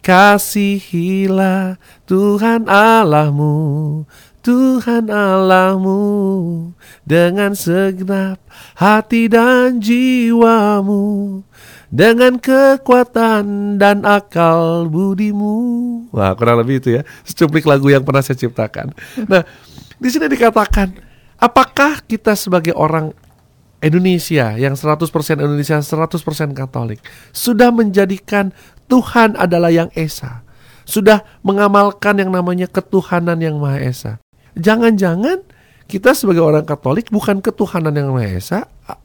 Kasihilah 0.00 1.82
Tuhan 2.06 2.70
Allahmu, 2.70 4.06
Tuhan 4.40 5.12
Allahmu 5.12 6.00
dengan 7.04 7.52
segenap 7.52 8.40
hati 8.80 9.28
dan 9.28 9.84
jiwamu, 9.84 11.40
dengan 11.92 12.40
kekuatan 12.40 13.76
dan 13.76 14.08
akal 14.08 14.88
budimu. 14.88 15.56
Wah, 16.08 16.32
kurang 16.32 16.64
lebih 16.64 16.80
itu 16.80 16.88
ya, 16.96 17.02
secuplik 17.22 17.68
lagu 17.68 17.92
yang 17.92 18.00
pernah 18.00 18.24
saya 18.24 18.40
ciptakan. 18.40 18.96
Nah, 19.28 19.44
di 20.00 20.08
sini 20.08 20.24
dikatakan, 20.32 20.96
apakah 21.36 22.00
kita 22.08 22.32
sebagai 22.32 22.72
orang 22.72 23.12
Indonesia 23.80 24.56
yang 24.56 24.76
100% 24.76 25.08
Indonesia 25.40 25.80
100% 25.80 26.52
Katolik 26.52 27.00
sudah 27.32 27.72
menjadikan 27.72 28.52
Tuhan 28.88 29.36
adalah 29.36 29.72
yang 29.72 29.88
esa. 29.96 30.44
Sudah 30.84 31.22
mengamalkan 31.46 32.18
yang 32.18 32.34
namanya 32.34 32.66
ketuhanan 32.66 33.38
yang 33.38 33.62
Maha 33.62 33.78
Esa. 33.78 34.18
Jangan-jangan 34.58 35.42
kita 35.90 36.14
sebagai 36.14 36.42
orang 36.46 36.62
Katolik 36.62 37.10
bukan 37.10 37.42
ketuhanan 37.42 37.94
yang 37.94 38.14
Maha 38.14 38.30
Esa, 38.38 38.60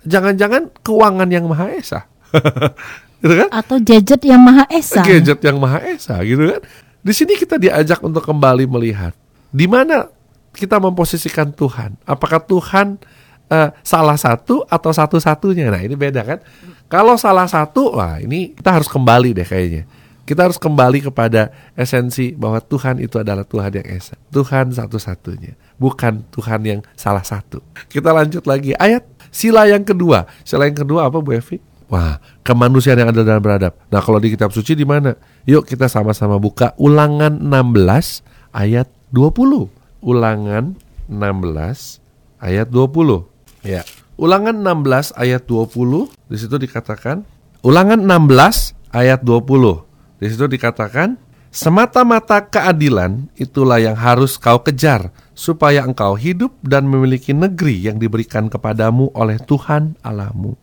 jangan-jangan 0.05 0.69
keuangan 0.86 1.29
yang 1.29 1.49
Maha 1.49 1.73
Esa. 1.73 2.05
gitu 3.25 3.34
kan? 3.34 3.49
Atau 3.49 3.81
gadget 3.81 4.21
yang 4.21 4.41
Maha 4.41 4.69
Esa. 4.69 5.01
Gadget 5.01 5.39
yang 5.41 5.58
Maha 5.58 5.81
Esa 5.81 6.21
gitu 6.21 6.45
kan. 6.45 6.62
Di 7.05 7.13
sini 7.13 7.38
kita 7.38 7.58
diajak 7.58 8.01
untuk 8.05 8.21
kembali 8.21 8.69
melihat 8.69 9.13
di 9.49 9.65
mana 9.65 10.10
kita 10.53 10.77
memposisikan 10.77 11.49
Tuhan. 11.53 11.97
Apakah 12.05 12.41
Tuhan 12.41 13.01
uh, 13.49 13.69
salah 13.81 14.17
satu 14.17 14.65
atau 14.65 14.91
satu-satunya. 14.93 15.69
Nah, 15.69 15.81
ini 15.81 15.93
beda 15.93 16.21
kan? 16.23 16.39
Kalau 16.86 17.17
salah 17.17 17.49
satu, 17.49 17.97
wah 17.97 18.21
ini 18.21 18.53
kita 18.53 18.69
harus 18.81 18.89
kembali 18.89 19.36
deh 19.36 19.47
kayaknya. 19.47 19.84
Kita 20.25 20.49
harus 20.49 20.57
kembali 20.57 21.05
kepada 21.05 21.53
esensi 21.77 22.33
bahwa 22.33 22.57
Tuhan 22.57 22.97
itu 22.97 23.21
adalah 23.21 23.45
Tuhan 23.45 23.77
yang 23.77 23.88
esa. 23.93 24.17
Tuhan 24.33 24.73
satu-satunya, 24.73 25.53
bukan 25.77 26.25
Tuhan 26.33 26.65
yang 26.65 26.79
salah 26.97 27.21
satu. 27.21 27.61
Kita 27.85 28.09
lanjut 28.09 28.41
lagi 28.49 28.73
ayat 28.81 29.05
sila 29.29 29.69
yang 29.69 29.85
kedua. 29.85 30.25
Sila 30.41 30.65
yang 30.65 30.81
kedua 30.81 31.05
apa 31.05 31.21
Bu 31.21 31.38
Evi? 31.38 31.61
Wah, 31.85 32.17
kemanusiaan 32.41 32.97
yang 32.97 33.13
adil 33.13 33.21
dan 33.21 33.38
beradab. 33.38 33.77
Nah, 33.93 34.01
kalau 34.01 34.17
di 34.17 34.33
kitab 34.33 34.49
suci 34.49 34.73
di 34.73 34.81
mana? 34.81 35.13
Yuk 35.45 35.69
kita 35.69 35.85
sama-sama 35.85 36.41
buka 36.41 36.73
Ulangan 36.81 37.38
16 37.38 38.25
ayat 38.49 38.89
20. 39.13 39.69
Ulangan 40.01 40.73
16 41.05 42.01
ayat 42.41 42.67
20. 42.73 43.29
Ya. 43.61 43.85
Ulangan 44.17 44.57
16 44.57 45.13
ayat 45.13 45.45
20 45.45 46.09
di 46.33 46.38
situ 46.41 46.55
dikatakan 46.57 47.21
Ulangan 47.61 48.01
16 48.01 48.73
ayat 48.89 49.21
20. 49.21 49.85
Di 50.15 50.32
situ 50.32 50.47
dikatakan 50.47 51.19
semata-mata 51.51 52.39
keadilan 52.39 53.28
itulah 53.36 53.80
yang 53.80 53.95
harus 53.95 54.39
kau 54.39 54.63
kejar 54.63 55.12
supaya 55.36 55.84
engkau 55.84 56.15
hidup 56.15 56.56
dan 56.63 56.88
memiliki 56.88 57.36
negeri 57.36 57.84
yang 57.84 57.99
diberikan 57.99 58.47
kepadamu 58.47 59.12
oleh 59.12 59.36
Tuhan 59.43 59.99
Allahmu. 59.99 60.56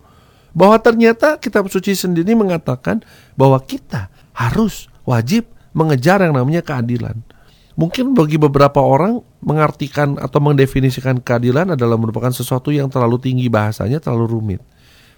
Bahwa 0.53 0.77
ternyata 0.81 1.41
kitab 1.41 1.69
suci 1.73 1.97
sendiri 1.97 2.37
mengatakan 2.37 3.01
bahwa 3.37 3.57
kita 3.61 4.13
harus 4.37 4.89
wajib 5.09 5.49
mengejar 5.73 6.21
yang 6.21 6.37
namanya 6.37 6.61
keadilan. 6.61 7.25
Mungkin 7.73 8.13
bagi 8.13 8.37
beberapa 8.37 8.85
orang 8.85 9.25
mengartikan 9.41 10.21
atau 10.21 10.45
mendefinisikan 10.45 11.25
keadilan 11.25 11.73
adalah 11.73 11.97
merupakan 11.97 12.29
sesuatu 12.29 12.69
yang 12.69 12.93
terlalu 12.93 13.17
tinggi 13.17 13.49
bahasanya, 13.49 13.97
terlalu 13.97 14.37
rumit. 14.37 14.61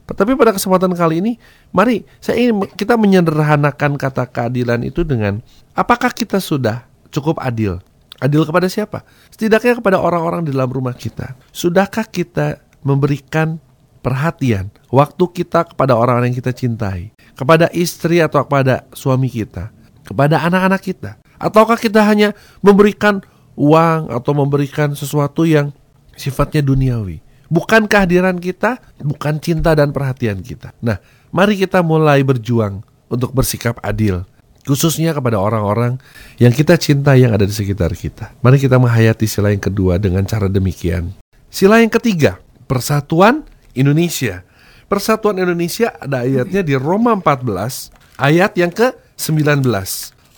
Tapi 0.05 0.37
pada 0.37 0.53
kesempatan 0.53 0.93
kali 0.93 1.25
ini, 1.25 1.33
mari 1.73 2.05
saya 2.21 2.37
ingin 2.37 2.69
kita 2.77 3.01
menyederhanakan 3.01 3.97
kata 3.97 4.29
keadilan 4.29 4.85
itu 4.85 5.01
dengan 5.01 5.41
apakah 5.73 6.13
kita 6.13 6.37
sudah 6.45 6.85
cukup 7.09 7.41
adil? 7.41 7.81
Adil 8.21 8.45
kepada 8.45 8.69
siapa? 8.69 9.01
Setidaknya 9.33 9.81
kepada 9.81 9.97
orang-orang 9.97 10.45
di 10.45 10.53
dalam 10.53 10.69
rumah 10.69 10.93
kita. 10.93 11.33
Sudahkah 11.57 12.05
kita 12.05 12.61
memberikan 12.85 13.57
perhatian, 14.05 14.69
waktu 14.93 15.25
kita 15.33 15.73
kepada 15.73 15.97
orang-orang 15.97 16.37
yang 16.37 16.39
kita 16.45 16.53
cintai, 16.53 17.17
kepada 17.33 17.73
istri 17.73 18.21
atau 18.21 18.45
kepada 18.45 18.85
suami 18.93 19.33
kita, 19.33 19.73
kepada 20.05 20.45
anak-anak 20.45 20.85
kita? 20.85 21.17
Ataukah 21.41 21.81
kita 21.81 22.05
hanya 22.05 22.37
memberikan 22.61 23.25
uang 23.57 24.13
atau 24.13 24.33
memberikan 24.37 24.93
sesuatu 24.93 25.49
yang 25.49 25.73
sifatnya 26.13 26.61
duniawi? 26.61 27.24
Bukan 27.55 27.87
kehadiran 27.87 28.43
kita, 28.43 28.83
bukan 28.99 29.39
cinta 29.39 29.79
dan 29.79 29.95
perhatian 29.95 30.43
kita. 30.43 30.75
Nah, 30.83 30.99
mari 31.31 31.55
kita 31.55 31.87
mulai 31.87 32.27
berjuang 32.27 32.83
untuk 33.07 33.31
bersikap 33.31 33.79
adil, 33.79 34.27
khususnya 34.67 35.15
kepada 35.15 35.39
orang-orang 35.39 36.03
yang 36.43 36.51
kita 36.51 36.75
cinta 36.75 37.15
yang 37.15 37.31
ada 37.31 37.47
di 37.47 37.55
sekitar 37.55 37.95
kita. 37.95 38.35
Mari 38.43 38.59
kita 38.59 38.75
menghayati 38.75 39.31
sila 39.31 39.55
yang 39.55 39.63
kedua 39.63 40.03
dengan 40.03 40.27
cara 40.27 40.51
demikian. 40.51 41.15
Sila 41.47 41.79
yang 41.79 41.95
ketiga, 41.95 42.43
persatuan 42.67 43.47
Indonesia. 43.79 44.43
Persatuan 44.91 45.39
Indonesia 45.39 45.95
ada 46.03 46.27
ayatnya 46.27 46.67
di 46.67 46.75
Roma 46.75 47.15
14 47.15 48.19
ayat 48.19 48.59
yang 48.59 48.75
ke-19. 48.75 49.63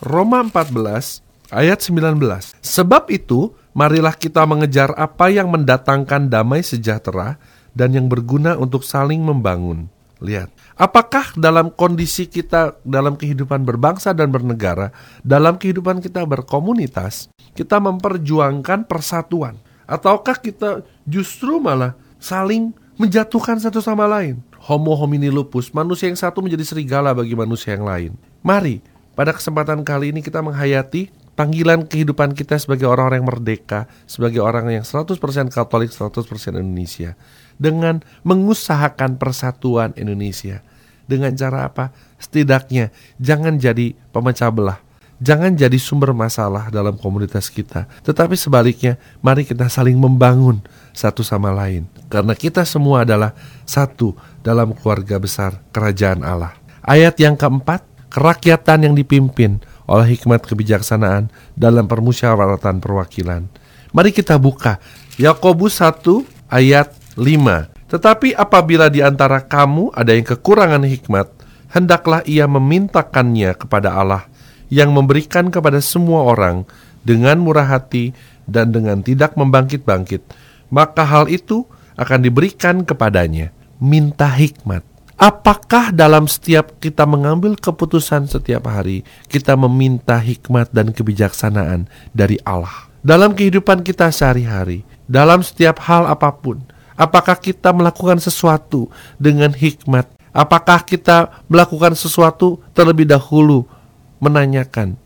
Roma 0.05 0.45
14 0.45 1.25
ayat 1.49 1.79
19. 1.81 2.21
Sebab 2.61 3.09
itu, 3.09 3.49
marilah 3.77 4.17
kita 4.17 4.41
mengejar 4.49 4.89
apa 4.97 5.29
yang 5.29 5.53
mendatangkan 5.53 6.33
damai 6.33 6.65
sejahtera 6.65 7.37
dan 7.77 7.93
yang 7.93 8.09
berguna 8.09 8.57
untuk 8.57 8.81
saling 8.81 9.21
membangun. 9.21 9.85
Lihat, 10.17 10.49
apakah 10.73 11.37
dalam 11.37 11.69
kondisi 11.69 12.25
kita 12.25 12.81
dalam 12.81 13.13
kehidupan 13.13 13.61
berbangsa 13.61 14.17
dan 14.17 14.33
bernegara, 14.33 14.89
dalam 15.21 15.61
kehidupan 15.61 16.01
kita 16.01 16.25
berkomunitas, 16.25 17.29
kita 17.53 17.77
memperjuangkan 17.77 18.89
persatuan 18.89 19.61
ataukah 19.85 20.41
kita 20.41 20.81
justru 21.05 21.61
malah 21.61 21.93
saling 22.17 22.73
menjatuhkan 22.97 23.61
satu 23.61 23.77
sama 23.77 24.09
lain? 24.09 24.41
Homo 24.57 24.97
homini 24.97 25.29
lupus, 25.29 25.69
manusia 25.69 26.09
yang 26.09 26.17
satu 26.17 26.41
menjadi 26.41 26.65
serigala 26.65 27.13
bagi 27.13 27.37
manusia 27.37 27.77
yang 27.77 27.85
lain. 27.85 28.11
Mari, 28.41 28.81
pada 29.13 29.37
kesempatan 29.37 29.85
kali 29.85 30.09
ini 30.09 30.25
kita 30.25 30.41
menghayati 30.41 31.13
panggilan 31.37 31.85
kehidupan 31.85 32.33
kita 32.33 32.57
sebagai 32.57 32.89
orang-orang 32.89 33.21
yang 33.21 33.29
merdeka, 33.29 33.85
sebagai 34.09 34.41
orang 34.41 34.73
yang 34.73 34.83
100% 34.83 35.13
Katolik, 35.53 35.93
100% 35.93 36.57
Indonesia 36.57 37.13
dengan 37.61 38.01
mengusahakan 38.25 39.21
persatuan 39.21 39.93
Indonesia. 39.93 40.65
Dengan 41.07 41.31
cara 41.37 41.69
apa? 41.69 41.93
Setidaknya 42.17 42.89
jangan 43.21 43.61
jadi 43.61 43.93
pemecah 44.09 44.49
belah. 44.51 44.79
Jangan 45.17 45.57
jadi 45.57 45.73
sumber 45.81 46.13
masalah 46.13 46.69
dalam 46.69 46.93
komunitas 46.93 47.49
kita. 47.49 47.89
Tetapi 48.05 48.37
sebaliknya, 48.37 49.01
mari 49.17 49.49
kita 49.49 49.65
saling 49.65 49.97
membangun 49.97 50.61
satu 50.93 51.25
sama 51.25 51.49
lain. 51.49 51.89
Karena 52.05 52.37
kita 52.37 52.61
semua 52.69 53.01
adalah 53.01 53.33
satu 53.65 54.13
dalam 54.45 54.77
keluarga 54.77 55.17
besar 55.17 55.57
kerajaan 55.73 56.21
Allah. 56.21 56.53
Ayat 56.85 57.17
yang 57.17 57.33
keempat, 57.33 57.81
kerakyatan 58.13 58.91
yang 58.91 58.93
dipimpin 58.93 59.57
oleh 59.87 60.19
hikmat 60.19 60.43
kebijaksanaan 60.43 61.31
dalam 61.55 61.87
permusyawaratan 61.87 62.83
perwakilan. 62.83 63.47
Mari 63.95 64.11
kita 64.11 64.35
buka 64.35 64.77
Yakobus 65.15 65.79
1 65.79 66.51
ayat 66.51 66.91
5. 67.15 67.87
Tetapi 67.87 68.35
apabila 68.35 68.91
di 68.91 68.99
antara 68.99 69.39
kamu 69.39 69.95
ada 69.95 70.11
yang 70.11 70.27
kekurangan 70.27 70.83
hikmat, 70.83 71.31
hendaklah 71.71 72.19
ia 72.27 72.43
memintakannya 72.45 73.55
kepada 73.55 73.95
Allah 73.95 74.27
yang 74.67 74.91
memberikan 74.91 75.47
kepada 75.47 75.79
semua 75.79 76.27
orang 76.27 76.67
dengan 77.07 77.39
murah 77.39 77.63
hati 77.63 78.11
dan 78.43 78.75
dengan 78.75 78.99
tidak 78.99 79.39
membangkit-bangkit. 79.39 80.19
Maka 80.67 81.07
hal 81.07 81.31
itu 81.31 81.63
akan 81.95 82.19
diberikan 82.27 82.83
kepadanya. 82.83 83.55
Minta 83.79 84.27
hikmat. 84.27 84.83
Apakah 85.17 85.89
dalam 85.89 86.29
setiap 86.29 86.77
kita 86.77 87.03
mengambil 87.09 87.57
keputusan 87.57 88.29
setiap 88.29 88.69
hari, 88.69 89.01
kita 89.25 89.57
meminta 89.57 90.21
hikmat 90.21 90.69
dan 90.69 90.93
kebijaksanaan 90.93 91.89
dari 92.13 92.37
Allah? 92.45 92.85
Dalam 93.01 93.33
kehidupan 93.33 93.81
kita 93.81 94.13
sehari-hari, 94.13 94.85
dalam 95.09 95.41
setiap 95.41 95.81
hal 95.89 96.05
apa 96.05 96.29
pun, 96.37 96.61
Apakah 96.97 97.37
kita 97.37 97.69
melakukan 97.69 98.17
sesuatu 98.17 98.89
dengan 99.21 99.53
hikmat? 99.53 100.09
Apakah 100.33 100.81
kita 100.81 101.29
melakukan 101.45 101.93
sesuatu 101.93 102.57
terlebih 102.73 103.05
dahulu 103.05 103.69
menanyakan 104.17 104.97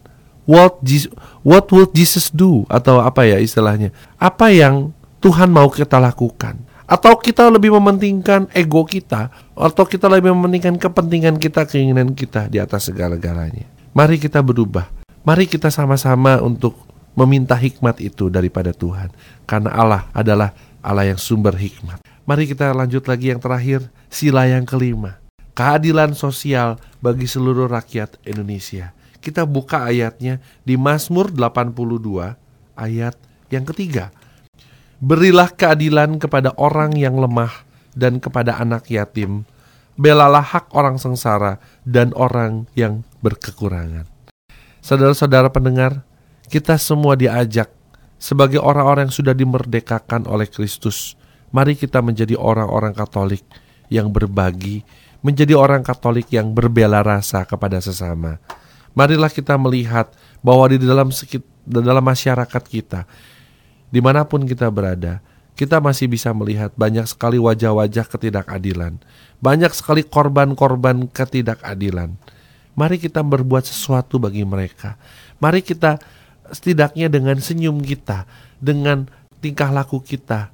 what 0.47 0.79
Jesus, 0.79 1.11
what 1.43 1.67
would 1.67 1.91
Jesus 1.91 2.31
do 2.31 2.63
atau 2.71 3.03
apa 3.03 3.27
ya 3.27 3.43
istilahnya? 3.43 3.91
Apa 4.15 4.55
yang 4.55 4.95
Tuhan 5.19 5.51
mau 5.51 5.67
kita 5.67 5.99
lakukan? 5.99 6.63
Atau 6.91 7.15
kita 7.23 7.47
lebih 7.47 7.71
mementingkan 7.71 8.51
ego 8.51 8.83
kita 8.83 9.31
atau 9.55 9.87
kita 9.87 10.11
lebih 10.11 10.35
mementingkan 10.35 10.75
kepentingan 10.75 11.39
kita, 11.39 11.63
keinginan 11.63 12.11
kita 12.11 12.51
di 12.51 12.59
atas 12.59 12.91
segala-galanya. 12.91 13.63
Mari 13.95 14.19
kita 14.19 14.43
berubah. 14.43 14.91
Mari 15.23 15.47
kita 15.47 15.71
sama-sama 15.71 16.43
untuk 16.43 16.75
meminta 17.15 17.55
hikmat 17.55 18.03
itu 18.03 18.27
daripada 18.27 18.75
Tuhan. 18.75 19.07
Karena 19.47 19.71
Allah 19.71 20.03
adalah 20.11 20.51
Allah 20.83 21.07
yang 21.07 21.15
sumber 21.15 21.55
hikmat. 21.55 22.03
Mari 22.27 22.51
kita 22.51 22.75
lanjut 22.75 23.07
lagi 23.07 23.31
yang 23.31 23.39
terakhir, 23.39 23.87
sila 24.11 24.51
yang 24.51 24.67
kelima. 24.67 25.23
Keadilan 25.55 26.11
sosial 26.11 26.75
bagi 26.99 27.23
seluruh 27.23 27.71
rakyat 27.71 28.19
Indonesia. 28.27 28.91
Kita 29.23 29.47
buka 29.47 29.87
ayatnya 29.87 30.43
di 30.67 30.75
Mazmur 30.75 31.31
82 31.31 32.35
ayat 32.75 33.15
yang 33.47 33.63
ketiga. 33.63 34.11
Berilah 35.01 35.49
keadilan 35.49 36.21
kepada 36.21 36.53
orang 36.61 36.93
yang 36.93 37.17
lemah 37.17 37.65
dan 37.97 38.21
kepada 38.21 38.61
anak 38.61 38.85
yatim. 38.85 39.49
Belalah 39.97 40.45
hak 40.45 40.69
orang 40.77 41.01
sengsara 41.01 41.57
dan 41.81 42.13
orang 42.13 42.69
yang 42.77 43.01
berkekurangan. 43.25 44.05
Saudara-saudara 44.77 45.49
pendengar, 45.49 46.05
kita 46.53 46.77
semua 46.77 47.17
diajak 47.17 47.73
sebagai 48.21 48.61
orang-orang 48.61 49.09
yang 49.09 49.17
sudah 49.17 49.33
dimerdekakan 49.33 50.29
oleh 50.29 50.45
Kristus, 50.45 51.17
mari 51.49 51.73
kita 51.73 51.97
menjadi 52.05 52.37
orang-orang 52.37 52.93
Katolik 52.93 53.41
yang 53.89 54.13
berbagi, 54.13 54.85
menjadi 55.25 55.57
orang 55.57 55.81
Katolik 55.81 56.29
yang 56.29 56.53
berbela 56.53 57.01
rasa 57.01 57.41
kepada 57.49 57.81
sesama. 57.81 58.37
Marilah 58.93 59.33
kita 59.33 59.57
melihat 59.57 60.13
bahwa 60.45 60.69
di 60.69 60.77
dalam 60.77 61.09
di 61.09 61.79
dalam 61.81 62.05
masyarakat 62.05 62.63
kita, 62.69 63.09
di 63.91 63.99
mana 63.99 64.23
pun 64.23 64.47
kita 64.47 64.71
berada, 64.71 65.19
kita 65.53 65.77
masih 65.83 66.07
bisa 66.07 66.31
melihat 66.31 66.71
banyak 66.73 67.05
sekali 67.05 67.37
wajah-wajah 67.37 68.07
ketidakadilan, 68.07 68.97
banyak 69.43 69.69
sekali 69.75 70.01
korban-korban 70.01 71.05
ketidakadilan. 71.11 72.15
Mari 72.71 72.97
kita 72.97 73.19
berbuat 73.19 73.67
sesuatu 73.67 74.15
bagi 74.15 74.47
mereka. 74.47 74.95
Mari 75.43 75.59
kita 75.59 75.99
setidaknya 76.49 77.11
dengan 77.11 77.35
senyum 77.37 77.83
kita, 77.83 78.23
dengan 78.63 79.11
tingkah 79.43 79.67
laku 79.69 79.99
kita, 79.99 80.49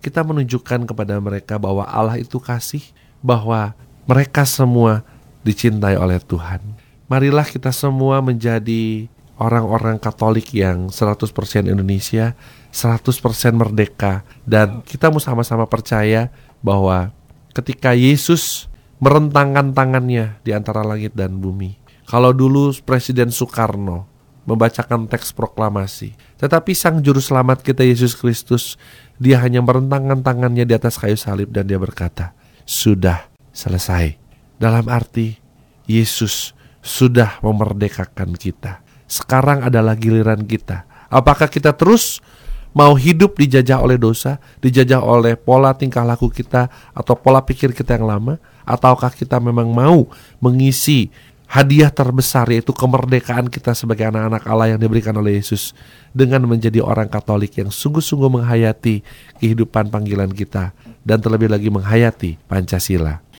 kita 0.00 0.24
menunjukkan 0.24 0.88
kepada 0.88 1.20
mereka 1.20 1.60
bahwa 1.60 1.84
Allah 1.84 2.16
itu 2.16 2.40
kasih, 2.40 2.82
bahwa 3.20 3.76
mereka 4.08 4.48
semua 4.48 5.04
dicintai 5.44 6.00
oleh 6.00 6.16
Tuhan. 6.22 6.64
Marilah 7.08 7.44
kita 7.44 7.72
semua 7.72 8.20
menjadi 8.24 9.08
orang-orang 9.40 9.96
Katolik 9.96 10.52
yang 10.52 10.92
100% 10.92 11.24
Indonesia, 11.68 12.36
100% 12.70 13.08
merdeka 13.56 14.22
dan 14.44 14.84
kita 14.84 15.08
mau 15.08 15.22
sama-sama 15.22 15.64
percaya 15.64 16.28
bahwa 16.60 17.10
ketika 17.56 17.96
Yesus 17.96 18.68
merentangkan 18.98 19.72
tangannya 19.72 20.42
di 20.42 20.50
antara 20.54 20.82
langit 20.82 21.14
dan 21.14 21.38
bumi. 21.38 21.78
Kalau 22.08 22.32
dulu 22.34 22.72
Presiden 22.82 23.30
Soekarno 23.30 24.08
membacakan 24.48 25.04
teks 25.04 25.36
proklamasi. 25.36 26.16
Tetapi 26.40 26.72
sang 26.72 27.04
juru 27.04 27.20
selamat 27.20 27.60
kita 27.60 27.84
Yesus 27.84 28.16
Kristus, 28.16 28.80
dia 29.20 29.44
hanya 29.44 29.60
merentangkan 29.60 30.24
tangannya 30.24 30.64
di 30.64 30.72
atas 30.72 30.96
kayu 30.96 31.20
salib 31.20 31.52
dan 31.52 31.68
dia 31.68 31.76
berkata, 31.76 32.32
sudah 32.64 33.28
selesai. 33.52 34.16
Dalam 34.56 34.88
arti, 34.88 35.36
Yesus 35.84 36.56
sudah 36.80 37.44
memerdekakan 37.44 38.32
kita. 38.40 38.80
Sekarang 39.04 39.68
adalah 39.68 39.92
giliran 40.00 40.48
kita. 40.48 40.88
Apakah 41.12 41.52
kita 41.52 41.76
terus 41.76 42.24
mau 42.78 42.94
hidup 42.94 43.34
dijajah 43.34 43.82
oleh 43.82 43.98
dosa, 43.98 44.38
dijajah 44.62 45.02
oleh 45.02 45.34
pola 45.34 45.74
tingkah 45.74 46.06
laku 46.06 46.30
kita 46.30 46.70
atau 46.94 47.18
pola 47.18 47.42
pikir 47.42 47.74
kita 47.74 47.98
yang 47.98 48.06
lama, 48.06 48.38
ataukah 48.62 49.10
kita 49.10 49.42
memang 49.42 49.66
mau 49.74 50.06
mengisi 50.38 51.10
hadiah 51.50 51.90
terbesar 51.90 52.46
yaitu 52.54 52.70
kemerdekaan 52.70 53.50
kita 53.50 53.74
sebagai 53.74 54.06
anak-anak 54.06 54.46
Allah 54.46 54.76
yang 54.76 54.80
diberikan 54.80 55.16
oleh 55.18 55.42
Yesus 55.42 55.74
dengan 56.14 56.46
menjadi 56.46 56.78
orang 56.78 57.10
Katolik 57.10 57.58
yang 57.58 57.74
sungguh-sungguh 57.74 58.30
menghayati 58.30 59.02
kehidupan 59.42 59.90
panggilan 59.90 60.30
kita 60.30 60.70
dan 61.02 61.18
terlebih 61.18 61.50
lagi 61.50 61.72
menghayati 61.72 62.38
Pancasila. 62.46 63.27